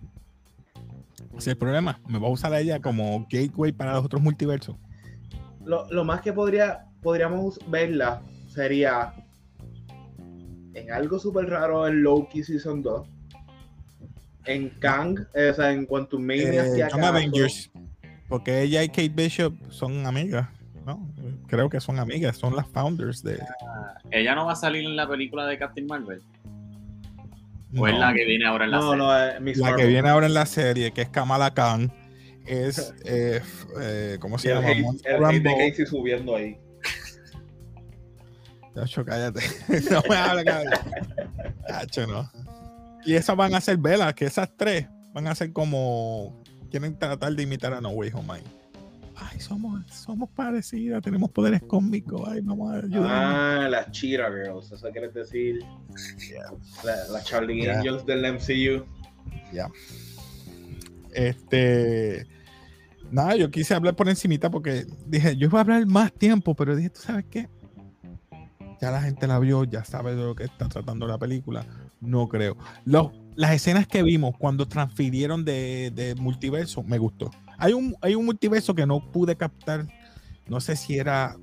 Ese 1.32 1.38
es 1.38 1.48
el 1.48 1.58
problema. 1.58 2.00
Me 2.08 2.18
va 2.20 2.28
a 2.28 2.32
usar 2.32 2.54
a 2.54 2.60
ella 2.60 2.80
como 2.80 3.28
gateway 3.30 3.72
para 3.72 3.94
los 3.94 4.06
otros 4.06 4.22
multiversos. 4.22 4.76
Lo, 5.66 5.90
lo 5.92 6.04
más 6.04 6.22
que 6.22 6.34
podría, 6.34 6.86
podríamos 7.02 7.60
verla 7.68 8.22
sería 8.48 9.14
en 10.74 10.92
algo 10.92 11.20
súper 11.20 11.50
raro 11.50 11.88
en 11.88 12.02
Loki 12.04 12.44
Season 12.44 12.82
2. 12.82 13.08
En 14.46 14.70
Kang, 14.80 15.20
eh, 15.36 15.50
o 15.50 15.54
sea, 15.54 15.72
en 15.72 15.86
Quantum 15.86 16.22
Mania, 16.22 16.66
Eh, 16.66 16.72
si 16.74 16.80
son 16.80 16.84
acaso. 16.84 17.06
Avengers. 17.06 17.72
Porque 18.28 18.62
ella 18.62 18.82
y 18.84 18.88
Kate 18.88 19.10
Bishop 19.10 19.54
son 19.70 20.06
amigas. 20.08 20.48
¿No? 20.86 21.10
Creo 21.48 21.70
que 21.70 21.80
son 21.80 22.00
amigas. 22.00 22.38
Son 22.38 22.56
las 22.56 22.68
founders 22.68 23.24
de. 23.24 23.40
Ella 24.12 24.36
no 24.36 24.46
va 24.46 24.54
a 24.54 24.56
salir 24.56 24.86
en 24.86 24.96
la 24.96 25.08
película 25.08 25.46
de 25.46 25.58
Captain 25.58 25.88
Marvel. 25.88 26.22
O 27.78 27.88
es 27.88 27.94
No. 27.94 28.00
la 28.00 28.14
que 28.14 28.26
viene 28.26 28.46
ahora 28.46 28.66
en 28.66 28.72
la 28.72 28.78
No, 28.78 28.84
serie. 28.92 28.98
no, 28.98 29.18
eh, 29.26 29.40
Miss 29.40 29.58
La 29.58 29.76
que 29.76 29.86
viene 29.86 30.10
ahora 30.10 30.26
en 30.26 30.34
la 30.34 30.46
serie, 30.46 30.92
que 30.92 31.02
es 31.04 31.10
Kamala 31.10 31.54
Khan, 31.54 31.92
es. 32.46 32.94
eh, 33.06 33.42
eh, 33.82 34.18
¿Cómo 34.20 34.38
se 34.38 34.52
el 34.52 34.56
llama? 34.56 34.72
el 34.72 35.26
hate 35.26 35.44
de. 35.44 35.70
Casey 35.70 35.86
subiendo 35.86 36.36
ahí. 36.36 36.58
Tacho, 38.74 39.04
cállate. 39.04 39.42
no 39.92 40.02
me 40.10 40.16
hables, 40.16 40.46
cabrón. 40.46 40.74
Tacho, 41.68 42.08
no. 42.08 42.30
Y 43.06 43.16
esas 43.16 43.36
van 43.36 43.54
a 43.54 43.62
ser 43.62 43.78
velas, 43.78 44.14
que 44.14 44.26
esas 44.26 44.50
tres 44.56 44.88
van 45.14 45.28
a 45.28 45.36
ser 45.36 45.52
como. 45.52 46.42
Quieren 46.70 46.98
tratar 46.98 47.34
de 47.34 47.44
imitar 47.44 47.74
a 47.74 47.82
No 47.82 47.90
Way 47.90 48.12
Home. 48.14 48.40
Ay, 49.24 49.40
somos, 49.40 49.86
somos 49.92 50.30
parecidas, 50.30 51.02
tenemos 51.04 51.30
poderes 51.30 51.62
cósmicos. 51.62 52.28
Ay, 52.28 52.42
vamos 52.42 52.72
a 52.74 52.78
ayudar. 52.78 53.06
Ah, 53.06 53.70
las 53.70 53.92
Cheetah 53.92 54.30
Girls, 54.32 54.72
eso 54.72 54.90
quieres 54.92 55.14
decir. 55.14 55.60
La- 56.84 57.08
Las 57.12 57.24
Charlie 57.26 57.62
Yeah. 57.62 57.78
Angels 57.80 58.06
del 58.06 58.26
MCU. 58.26 58.84
Este. 61.14 62.26
Nada, 63.12 63.36
yo 63.36 63.52
quise 63.52 63.74
hablar 63.74 63.96
por 63.96 64.08
encimita 64.08 64.50
porque 64.50 64.86
dije, 65.06 65.36
yo 65.36 65.48
iba 65.48 65.60
a 65.60 65.62
hablar 65.62 65.86
más 65.86 66.14
tiempo, 66.14 66.56
pero 66.56 66.76
dije, 66.76 66.90
¿tú 66.90 67.02
sabes 67.02 67.26
qué? 67.30 67.50
Ya 68.82 68.90
la 68.90 69.02
gente 69.02 69.28
la 69.28 69.38
vio, 69.38 69.66
ya 69.66 69.84
sabe 69.84 70.16
de 70.16 70.24
lo 70.24 70.34
que 70.34 70.46
está 70.46 70.68
tratando 70.70 71.06
la 71.08 71.18
película. 71.18 71.66
No 72.00 72.28
creo. 72.30 72.58
Los- 72.86 73.12
las 73.36 73.52
escenas 73.54 73.86
que 73.88 74.02
vimos 74.02 74.34
cuando 74.38 74.68
transfirieron 74.68 75.46
de, 75.46 75.92
de 75.94 76.16
multiverso, 76.16 76.82
me 76.84 76.98
gustó. 76.98 77.30
Hay 77.62 77.74
un, 77.74 77.96
hay 78.02 78.16
un 78.16 78.26
multiverso 78.26 78.74
que 78.74 78.86
no 78.86 79.00
pude 79.12 79.36
captar. 79.36 79.86
No 80.48 80.60
sé 80.60 80.76
si 80.76 80.98
era, 80.98 81.36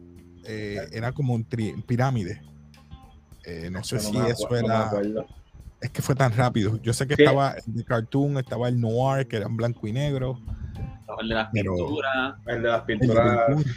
eh, 0.45 0.81
era 0.93 1.13
como 1.13 1.33
un 1.35 1.49
tri- 1.49 1.81
pirámide. 1.85 2.43
Eh, 3.45 3.71
no 3.71 3.83
sé 3.85 3.95
No 3.97 4.01
si 4.03 4.09
eso 4.19 4.55
era 4.57 4.91
es 5.81 5.91
que 5.93 6.03
fue 6.03 6.15
tan 6.17 6.33
rápido. 6.37 6.77
Yo 6.83 6.93
sé 6.93 7.07
que 7.07 7.15
estaba 7.15 7.53
el 7.67 7.75
de 7.75 7.85
cartoon, 7.85 8.37
estaba 8.39 8.69
el 8.69 8.81
noir, 8.81 9.29
que 9.29 9.37
era 9.37 9.47
en 9.47 9.57
blanco 9.57 9.87
y 9.87 9.93
negro. 9.93 10.41
El 11.21 11.29
de 11.29 11.35
las 11.37 11.49
Pero- 11.53 11.75
pinturas. 11.77 12.35
El 12.47 12.63
de 12.63 12.69
las 12.69 12.83
pinturas. 12.83 13.41
pintura. 13.47 13.71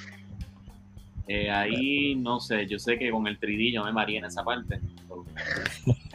eh, 1.27 1.49
ahí 1.51 2.15
no 2.15 2.39
sé, 2.39 2.65
yo 2.67 2.79
sé 2.79 2.97
que 2.97 3.11
con 3.11 3.27
el 3.27 3.37
tridillo 3.39 3.83
me 3.85 3.93
maría 3.93 4.17
en 4.19 4.25
esa 4.25 4.43
parte. 4.43 4.81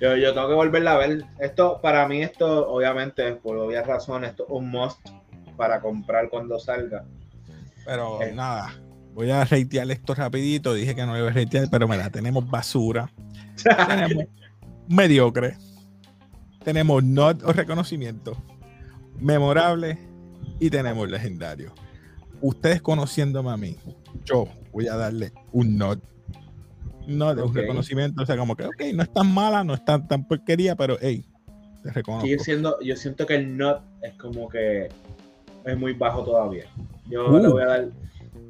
Yo, 0.00 0.16
yo 0.16 0.32
tengo 0.34 0.48
que 0.48 0.54
volverla 0.54 0.94
a 0.94 0.98
ver. 0.98 1.24
Esto, 1.38 1.78
para 1.82 2.08
mí, 2.08 2.22
esto, 2.22 2.68
obviamente, 2.70 3.32
por 3.34 3.56
obvias 3.58 3.86
razones, 3.86 4.30
esto 4.30 4.44
es 4.44 4.50
un 4.50 4.70
must 4.70 4.98
para 5.56 5.80
comprar 5.80 6.28
cuando 6.30 6.58
salga. 6.58 7.04
Pero 7.84 8.22
Eh. 8.22 8.32
nada, 8.34 8.74
voy 9.12 9.30
a 9.30 9.44
reitear 9.44 9.90
esto 9.90 10.14
rapidito. 10.14 10.72
Dije 10.74 10.94
que 10.94 11.04
no 11.04 11.18
iba 11.18 11.28
a 11.28 11.32
reitear, 11.32 11.68
pero 11.70 11.86
mira, 11.86 12.08
tenemos 12.10 12.48
basura. 12.48 13.10
Tenemos 13.62 14.24
mediocre. 14.88 15.56
Tenemos 16.64 17.02
not 17.04 17.42
o 17.42 17.52
reconocimiento. 17.52 18.36
Memorable. 19.18 19.98
Y 20.58 20.70
tenemos 20.70 21.10
legendario. 21.10 21.72
Ustedes 22.42 22.80
conociéndome 22.80 23.50
a 23.50 23.56
mí, 23.56 23.76
yo 24.24 24.46
voy 24.72 24.88
a 24.88 24.96
darle 24.96 25.32
un 25.52 25.76
not. 25.76 26.00
No 27.10 27.34
de 27.34 27.42
un 27.42 27.50
Ok. 27.50 27.56
reconocimiento. 27.56 28.22
O 28.22 28.26
sea, 28.26 28.36
como 28.36 28.56
que, 28.56 28.64
ok, 28.66 28.82
no 28.94 29.02
es 29.02 29.12
tan 29.12 29.32
mala, 29.32 29.64
no 29.64 29.74
es 29.74 29.84
tan, 29.84 30.06
tan 30.06 30.26
porquería, 30.26 30.76
pero 30.76 30.96
hey, 31.00 31.24
te 31.82 31.90
reconozco. 31.92 32.26
Sigue 32.26 32.38
siendo, 32.38 32.78
yo 32.80 32.96
siento 32.96 33.26
que 33.26 33.34
el 33.36 33.56
not 33.56 33.82
es 34.02 34.12
como 34.14 34.48
que 34.48 34.88
es 35.64 35.78
muy 35.78 35.92
bajo 35.92 36.24
todavía. 36.24 36.64
Yo 37.08 37.28
Uh. 37.28 37.38
le 37.38 37.48
voy 37.48 37.62
a 37.62 37.66
dar. 37.66 37.88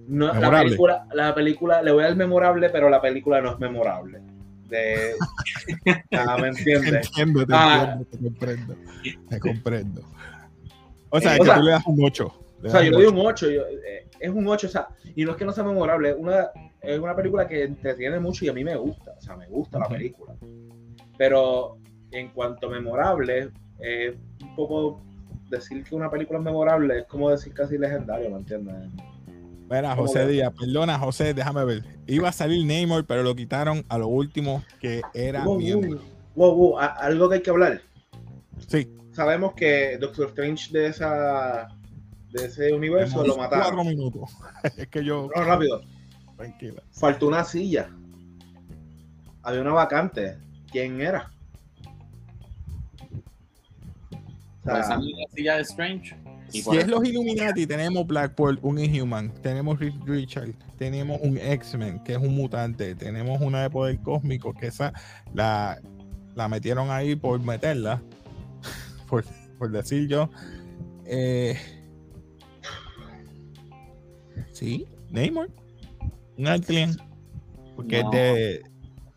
No, 0.08 0.32
la 0.34 0.50
película, 0.62 1.06
la 1.14 1.34
película, 1.34 1.82
le 1.82 1.92
voy 1.92 2.02
a 2.02 2.08
dar 2.08 2.16
memorable, 2.16 2.68
pero 2.70 2.90
la 2.90 3.00
película 3.00 3.40
no 3.40 3.52
es 3.52 3.58
memorable. 3.60 4.20
De, 4.68 5.12
ah, 6.12 6.36
¿Me 6.36 6.50
Te 6.52 6.58
entiendes? 6.58 7.06
entiendo, 7.06 7.46
te 7.46 7.52
Ah. 7.54 7.96
entiendo, 8.00 8.04
te 8.10 8.18
comprendo. 8.18 8.76
Te 9.28 9.40
comprendo. 9.40 10.02
O 11.10 11.20
sea, 11.20 11.34
Eh, 11.34 11.36
que 11.38 11.42
o 11.42 11.44
sea, 11.46 11.56
tú 11.56 11.62
le 11.62 11.70
das 11.72 11.86
un 11.86 12.04
8. 12.04 12.34
O 12.62 12.68
sea, 12.68 12.82
yo 12.82 12.90
le 12.90 12.96
doy 12.96 13.06
un 13.06 13.18
8. 13.26 13.46
es 14.20 14.30
un 14.30 14.46
8, 14.46 14.66
o 14.66 14.70
sea, 14.70 14.88
y 15.16 15.24
no 15.24 15.30
es 15.32 15.36
que 15.38 15.44
no 15.44 15.52
sea 15.52 15.64
memorable, 15.64 16.12
una, 16.14 16.48
es 16.82 16.98
una 16.98 17.14
película 17.14 17.46
que 17.46 17.64
entretiene 17.64 18.18
mucho 18.20 18.44
y 18.44 18.48
a 18.48 18.52
mí 18.52 18.64
me 18.64 18.76
gusta. 18.76 19.12
O 19.18 19.20
sea, 19.20 19.36
me 19.36 19.46
gusta 19.46 19.78
la 19.78 19.88
película. 19.88 20.34
Pero 21.18 21.76
en 22.10 22.28
cuanto 22.30 22.66
a 22.68 22.70
memorable, 22.70 23.50
eh, 23.78 24.16
un 24.42 24.54
poco 24.56 25.00
decir 25.50 25.82
que 25.84 25.94
una 25.94 26.10
película 26.10 26.38
es 26.38 26.44
memorable 26.44 26.98
es 27.00 27.06
como 27.06 27.30
decir 27.30 27.52
casi 27.52 27.76
legendario, 27.76 28.30
¿me 28.30 28.38
entiendes? 28.38 28.74
Mira, 29.68 29.90
¿Cómo 29.94 30.06
José 30.06 30.20
que? 30.20 30.32
Díaz, 30.32 30.52
perdona, 30.58 30.98
José, 30.98 31.34
déjame 31.34 31.64
ver. 31.64 31.84
Iba 32.06 32.28
a 32.28 32.32
salir 32.32 32.64
Neymar, 32.66 33.04
pero 33.04 33.22
lo 33.22 33.34
quitaron 33.36 33.84
a 33.88 33.98
lo 33.98 34.08
último 34.08 34.64
que 34.80 35.02
era 35.14 35.44
Wow, 35.44 35.58
miembro. 35.58 36.00
wow, 36.34 36.54
wow, 36.54 36.78
algo 36.78 37.28
que 37.28 37.36
hay 37.36 37.42
que 37.42 37.50
hablar. 37.50 37.80
Sí, 38.66 38.88
Sabemos 39.12 39.54
que 39.54 39.98
Doctor 39.98 40.28
Strange 40.28 40.72
de 40.72 40.86
esa 40.86 41.68
de 42.32 42.44
ese 42.46 42.72
universo 42.72 43.24
lo 43.24 43.34
cuatro 43.34 43.58
mataron. 43.58 43.86
minutos. 43.88 44.30
es 44.76 44.86
que 44.88 45.04
yo. 45.04 45.28
No, 45.34 45.44
rápido. 45.44 45.82
Tranquila. 46.40 46.82
Faltó 46.92 47.28
una 47.28 47.44
silla. 47.44 47.90
Había 49.42 49.60
una 49.60 49.72
vacante. 49.72 50.38
¿Quién 50.72 50.98
era? 50.98 51.30
O 54.10 54.64
sea, 54.64 54.72
Por 54.72 54.80
esa 54.80 54.98
misma 54.98 55.24
silla 55.34 55.56
de 55.56 55.62
Strange. 55.62 56.16
Si 56.48 56.76
es 56.76 56.88
los 56.88 57.04
Illuminati, 57.04 57.66
tenemos 57.66 58.06
Blackpool, 58.06 58.58
un 58.62 58.78
Inhuman, 58.78 59.30
tenemos 59.42 59.78
Rick 59.78 59.94
Richard, 60.04 60.52
tenemos 60.78 61.20
un 61.22 61.36
X-Men, 61.36 62.02
que 62.02 62.12
es 62.12 62.18
un 62.18 62.34
mutante, 62.34 62.96
tenemos 62.96 63.40
una 63.40 63.62
de 63.62 63.70
poder 63.70 64.00
cósmico, 64.00 64.52
que 64.52 64.66
esa 64.66 64.92
la, 65.32 65.78
la 66.34 66.48
metieron 66.48 66.90
ahí 66.90 67.14
por 67.14 67.38
meterla, 67.38 68.02
por, 69.08 69.24
por 69.58 69.70
decir 69.70 70.08
yo. 70.08 70.28
Eh, 71.04 71.56
sí, 74.50 74.88
Neymar, 75.10 75.50
un 76.40 76.48
alien, 76.48 76.96
porque 77.76 78.02
No. 78.02 78.10
es 78.12 78.16
de, 78.16 78.62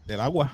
del 0.06 0.20
agua. 0.22 0.54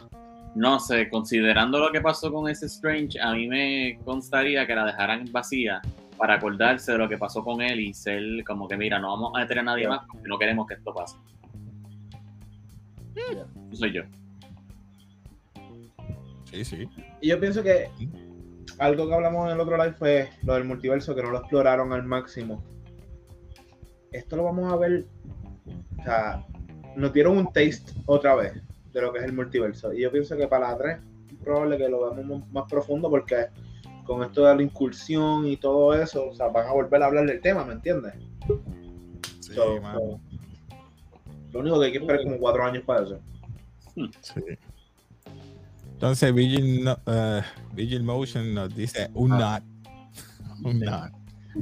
No 0.55 0.79
sé, 0.79 1.10
considerando 1.10 1.79
lo 1.79 1.91
que 1.91 2.01
pasó 2.01 2.32
con 2.32 2.49
ese 2.49 2.65
Strange, 2.65 3.19
a 3.19 3.34
mí 3.34 3.47
me 3.47 3.99
constaría 4.03 4.65
que 4.65 4.75
la 4.75 4.86
dejaran 4.86 5.25
vacía 5.32 5.82
para 6.17 6.36
acordarse 6.36 6.91
de 6.91 6.97
lo 6.97 7.08
que 7.08 7.17
pasó 7.17 7.43
con 7.43 7.62
él 7.62 7.79
y 7.79 7.93
ser 7.93 8.21
como 8.45 8.67
que, 8.67 8.75
mira, 8.75 8.99
no 8.99 9.10
vamos 9.10 9.32
a 9.36 9.39
meter 9.39 9.60
a 9.60 9.63
nadie 9.63 9.88
más 9.88 10.01
porque 10.12 10.27
no 10.27 10.38
queremos 10.38 10.67
que 10.67 10.73
esto 10.73 10.93
pase. 10.93 11.15
Ya. 13.15 13.45
Eso 13.71 13.75
soy 13.75 13.93
yo. 13.93 14.01
Sí, 16.45 16.65
sí. 16.65 16.89
Y 17.21 17.29
yo 17.29 17.39
pienso 17.39 17.62
que 17.63 17.89
algo 18.79 19.08
que 19.08 19.13
hablamos 19.13 19.47
en 19.47 19.53
el 19.55 19.60
otro 19.60 19.77
live 19.77 19.93
fue 19.93 20.29
lo 20.43 20.55
del 20.55 20.65
multiverso, 20.65 21.15
que 21.15 21.21
no 21.21 21.29
lo 21.32 21.39
exploraron 21.39 21.93
al 21.93 22.03
máximo. 22.03 22.63
Esto 24.12 24.36
lo 24.36 24.43
vamos 24.45 24.71
a 24.73 24.75
ver. 24.77 25.05
O 25.99 26.03
sea, 26.03 26.43
nos 26.95 27.13
dieron 27.13 27.38
un 27.38 27.45
taste 27.54 27.93
otra 28.06 28.36
vez 28.36 28.54
de 28.93 29.02
lo 29.02 29.12
que 29.13 29.19
es 29.19 29.25
el 29.25 29.34
multiverso. 29.34 29.93
Y 29.93 30.02
yo 30.02 30.12
pienso 30.12 30.36
que 30.38 30.47
para 30.47 30.71
la 30.71 30.78
3 30.78 30.97
es 31.32 31.36
probable 31.43 31.78
que 31.78 31.88
lo 31.89 32.13
veamos 32.13 32.47
más 32.52 32.65
profundo 32.69 33.10
porque 33.10 33.47
con 34.06 34.23
esto 34.23 34.43
de 34.45 34.56
la 34.56 34.63
incursión 34.63 35.45
y 35.47 35.58
todo 35.58 35.93
eso, 35.93 36.30
o 36.30 36.34
sea, 36.34 36.47
van 36.47 36.67
a 36.67 36.73
volver 36.73 37.02
a 37.04 37.06
hablar 37.08 37.25
del 37.28 37.41
tema, 37.41 37.63
¿me 37.63 37.73
entiendes? 37.73 38.13
Sí, 39.39 39.54
So, 39.54 39.80
mano, 39.82 39.99
so, 39.99 40.19
lo 41.54 41.60
único 41.60 41.80
que 41.80 41.86
hay 41.88 41.91
que 41.91 41.97
esperar 41.99 42.19
es 42.21 42.25
como 42.25 42.38
cuatro 42.39 42.63
años 42.65 42.84
para 42.86 43.04
eso. 43.04 43.19
sí. 44.21 44.41
Entonces, 45.93 46.34
Vigil, 46.34 46.84
no- 46.86 46.97
eh, 47.08 47.41
Vigil 47.73 48.04
Motion 48.04 48.54
nos 48.54 48.73
dice 48.73 49.10
un 49.13 49.34
Ah. 49.34 49.60
not. 49.60 49.63
Un 50.63 50.80
not. 50.80 51.12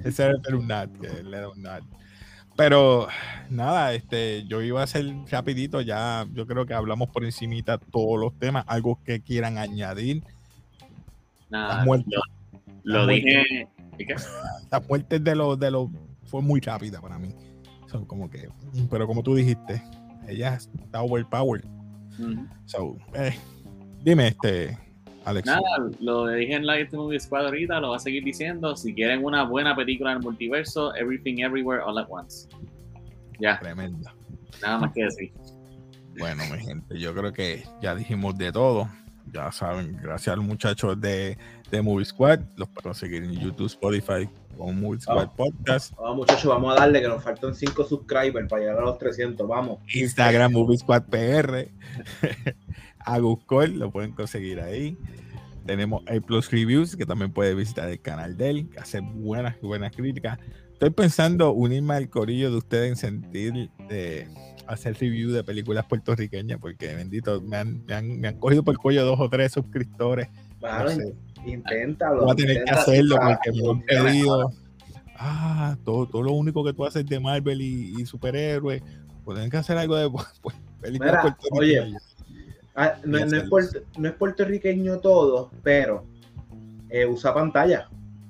Ese 0.03 0.23
era 0.25 0.33
el 0.47 0.55
un 0.55 0.67
not, 0.67 0.91
que 0.99 1.07
él 1.07 1.33
era 1.33 1.49
un 1.49 1.61
not. 1.61 1.83
Pero 2.57 3.07
nada, 3.49 3.93
este, 3.93 4.45
yo 4.47 4.61
iba 4.63 4.81
a 4.81 4.85
hacer 4.85 5.05
rapidito, 5.29 5.79
ya 5.81 6.25
yo 6.33 6.47
creo 6.47 6.65
que 6.65 6.73
hablamos 6.73 7.09
por 7.09 7.23
encimita 7.23 7.77
todos 7.77 8.19
los 8.19 8.33
temas, 8.37 8.65
algo 8.67 8.99
que 9.05 9.21
quieran 9.21 9.57
añadir. 9.59 10.23
Nada, 11.49 11.75
Las 11.77 11.85
muertes. 11.85 12.13
lo, 12.13 12.21
lo 12.83 13.05
Las 13.05 13.15
dije. 13.15 13.67
¿y 13.99 14.05
qué? 14.05 14.15
La 14.71 14.79
muerte 14.81 15.19
de 15.19 15.35
los 15.35 15.59
de 15.59 15.71
los 15.71 15.89
fue 16.25 16.41
muy 16.41 16.59
rápida 16.59 16.99
para 16.99 17.17
mí. 17.19 17.29
Son 17.89 18.05
como 18.05 18.29
que, 18.29 18.49
pero 18.89 19.07
como 19.07 19.23
tú 19.23 19.35
dijiste, 19.35 19.81
ella 20.27 20.55
está 20.55 21.01
overpowered. 21.01 21.63
So, 22.65 22.97
eh, 23.13 23.37
dime 24.03 24.29
este, 24.29 24.77
Alex. 25.27 25.45
Nada, 25.45 25.61
lo 25.99 26.27
dije 26.27 26.55
en 26.55 26.65
Live 26.65 26.89
Movie 26.93 27.19
Squad 27.19 27.45
ahorita, 27.45 27.79
lo 27.81 27.89
voy 27.89 27.97
a 27.97 27.99
seguir 27.99 28.23
diciendo. 28.23 28.75
Si 28.75 28.93
quieren 28.93 29.23
una 29.25 29.43
buena 29.43 29.75
película 29.75 30.11
en 30.11 30.17
el 30.17 30.23
multiverso, 30.23 30.95
Everything 30.95 31.39
Everywhere 31.39 31.81
All 31.83 31.97
at 31.97 32.07
Once. 32.09 32.47
Ya, 33.39 33.59
Tremenda. 33.59 34.15
nada 34.61 34.77
más 34.79 34.93
que 34.93 35.03
decir. 35.03 35.31
Bueno, 36.17 36.43
mi 36.51 36.59
gente, 36.59 36.97
yo 36.97 37.13
creo 37.13 37.31
que 37.33 37.63
ya 37.81 37.93
dijimos 37.93 38.37
de 38.37 38.51
todo. 38.51 38.87
Ya 39.33 39.51
saben, 39.51 39.99
gracias 40.01 40.33
a 40.33 40.37
los 40.37 40.45
muchachos 40.45 40.99
de, 41.01 41.37
de 41.69 41.81
Movie 41.81 42.05
Squad, 42.05 42.39
los 42.55 42.69
pueden 42.69 42.83
conseguir 42.83 43.23
en 43.25 43.33
YouTube, 43.33 43.67
Spotify, 43.67 44.29
con 44.57 44.79
Movie 44.79 45.01
Squad. 45.01 45.29
Podcast, 45.35 45.93
Vamos, 45.97 46.15
muchachos, 46.17 46.45
vamos 46.45 46.73
a 46.73 46.79
darle 46.79 47.01
que 47.01 47.09
nos 47.09 47.21
faltan 47.21 47.53
5 47.53 47.83
subscribers 47.83 48.47
para 48.47 48.61
llegar 48.61 48.77
a 48.79 48.85
los 48.85 48.97
300. 48.97 49.45
Vamos. 49.45 49.79
Instagram 49.93 50.53
Movie 50.53 50.77
Squad 50.77 51.03
PR, 51.09 51.67
a 53.07 53.19
Guscol, 53.19 53.79
lo 53.79 53.89
pueden 53.89 54.11
conseguir 54.11 54.59
ahí. 54.59 54.97
Tenemos 55.65 56.03
A 56.07 56.19
Plus 56.19 56.51
Reviews, 56.51 56.95
que 56.95 57.05
también 57.05 57.31
puede 57.31 57.55
visitar 57.55 57.89
el 57.89 57.99
canal 58.01 58.35
de 58.37 58.49
él, 58.49 58.69
que 58.69 58.79
hace 58.79 58.99
buenas, 58.99 59.59
buenas 59.61 59.95
críticas. 59.95 60.39
Estoy 60.73 60.89
pensando 60.91 61.51
unirme 61.51 61.95
al 61.95 62.09
corillo 62.09 62.51
de 62.51 62.57
ustedes 62.57 62.89
en 62.89 62.95
sentir 62.97 63.69
de 63.89 64.27
hacer 64.67 64.95
review 64.99 65.31
de 65.31 65.43
películas 65.43 65.85
puertorriqueñas, 65.85 66.59
porque 66.59 66.93
bendito, 66.95 67.41
me 67.41 67.57
han, 67.57 67.83
me 67.85 67.93
han, 67.93 68.19
me 68.19 68.27
han 68.27 68.37
cogido 68.39 68.63
por 68.63 68.73
el 68.73 68.77
cuello 68.77 69.05
dos 69.05 69.19
o 69.19 69.29
tres 69.29 69.53
suscriptores. 69.53 70.27
Mano, 70.61 70.83
No 70.83 70.89
sé. 70.89 71.15
inténtalo. 71.45 72.23
Voy 72.23 72.31
a 72.31 72.35
tener 72.35 72.63
que 72.65 72.71
hacerlo 72.71 73.17
porque 73.21 73.51
me 73.53 73.69
han 73.69 73.81
pedido. 73.83 74.51
Ah, 75.15 75.77
todo, 75.83 76.07
todo 76.07 76.23
lo 76.23 76.33
único 76.33 76.63
que 76.63 76.73
tú 76.73 76.85
haces 76.85 77.05
de 77.05 77.19
Marvel 77.19 77.61
y, 77.61 77.95
y 77.97 78.05
superhéroes. 78.05 78.83
Pues 79.23 79.35
tienen 79.35 79.49
que 79.49 79.57
hacer 79.57 79.77
algo 79.77 79.95
de 79.95 80.09
pues, 80.41 80.55
películas 80.81 81.13
Mira, 81.13 81.21
puertorriqueñas. 81.21 82.16
Ah, 82.79 82.93
no, 83.03 83.17
no 83.25 83.37
es 83.37 83.49
puerto- 83.49 83.79
no 83.97 84.07
es 84.07 84.13
puertorriqueño 84.13 84.99
todo, 84.99 85.51
pero 85.63 86.05
eh, 86.89 87.05
usa 87.05 87.33
pantalla. 87.33 87.89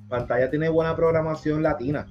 Pantalla 0.09 0.49
tiene 0.49 0.69
buena 0.69 0.95
programación 0.95 1.61
latina. 1.61 2.07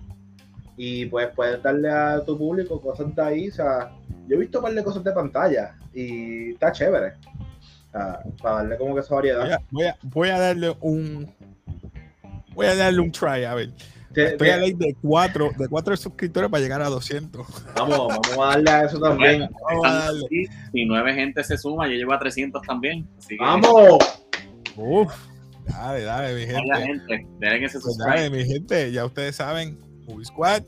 Y 0.76 1.06
pues 1.06 1.28
puedes 1.34 1.62
darle 1.62 1.90
a 1.90 2.22
tu 2.24 2.36
público 2.36 2.78
cosas 2.80 3.14
de 3.16 3.22
ahí. 3.22 3.48
O 3.48 3.52
sea, 3.52 3.90
yo 4.28 4.36
he 4.36 4.38
visto 4.38 4.58
un 4.58 4.64
par 4.64 4.74
de 4.74 4.84
cosas 4.84 5.02
de 5.02 5.12
pantalla 5.12 5.74
y 5.94 6.50
está 6.52 6.70
chévere. 6.72 7.14
O 7.88 7.90
sea, 7.92 8.20
para 8.42 8.56
darle 8.56 8.76
como 8.76 8.94
que 8.94 9.00
esa 9.00 9.14
Voy 9.14 9.30
variedad. 9.30 9.52
a, 9.54 9.62
voy, 9.70 9.86
a, 9.86 9.96
voy 10.02 10.28
a 10.28 10.38
darle 10.38 10.76
un. 10.82 11.34
Voy 12.54 12.66
a 12.66 12.76
darle 12.76 13.00
un 13.00 13.10
try, 13.12 13.44
a 13.44 13.54
ver. 13.54 13.70
Estoy 14.16 14.48
a 14.48 14.56
ley 14.56 14.72
de 14.72 14.96
cuatro, 15.00 15.50
de 15.58 15.68
cuatro 15.68 15.96
suscriptores 15.96 16.50
para 16.50 16.62
llegar 16.62 16.80
a 16.82 16.88
200. 16.88 17.46
vamos, 17.76 17.98
vamos 18.08 18.38
a 18.38 18.50
darle 18.50 18.70
a 18.70 18.84
eso 18.84 18.98
también. 18.98 19.48
Vamos 19.68 19.86
a 19.86 19.92
darle. 19.92 20.26
Y 20.30 20.46
si 20.46 20.84
nueve 20.86 21.14
gente 21.14 21.44
se 21.44 21.58
suma, 21.58 21.86
yo 21.86 21.94
llego 21.94 22.12
a 22.12 22.18
300 22.18 22.62
también. 22.62 23.08
Así 23.18 23.36
que, 23.36 23.44
¡Vamos! 23.44 23.98
Uf, 24.76 25.12
dale, 25.66 26.02
dale, 26.02 26.34
mi 26.34 26.46
gente. 26.46 26.82
gente, 26.82 27.26
denle 27.38 27.60
que 27.60 27.68
se 27.68 27.80
Pues 27.80 27.98
dale, 27.98 28.30
mi 28.30 28.44
gente, 28.44 28.90
ya 28.92 29.04
ustedes 29.04 29.36
saben, 29.36 29.78
Movie 30.06 30.24
Squad, 30.24 30.62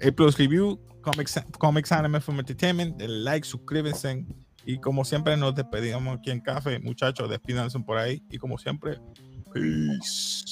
A 0.00 0.12
Plus 0.12 0.38
Review, 0.38 0.80
Comics, 1.02 1.40
Comics 1.58 1.92
Anime 1.92 2.20
from 2.20 2.38
Entertainment, 2.38 2.96
denle 2.96 3.22
like, 3.24 3.46
suscríbanse. 3.46 4.24
Y 4.66 4.78
como 4.78 5.04
siempre 5.04 5.36
nos 5.36 5.54
despedimos 5.54 6.18
aquí 6.18 6.30
en 6.30 6.40
Café, 6.40 6.78
muchachos, 6.78 7.28
despídanse 7.28 7.78
por 7.80 7.98
ahí. 7.98 8.22
Y 8.30 8.38
como 8.38 8.56
siempre, 8.56 8.98
peace. 9.52 10.44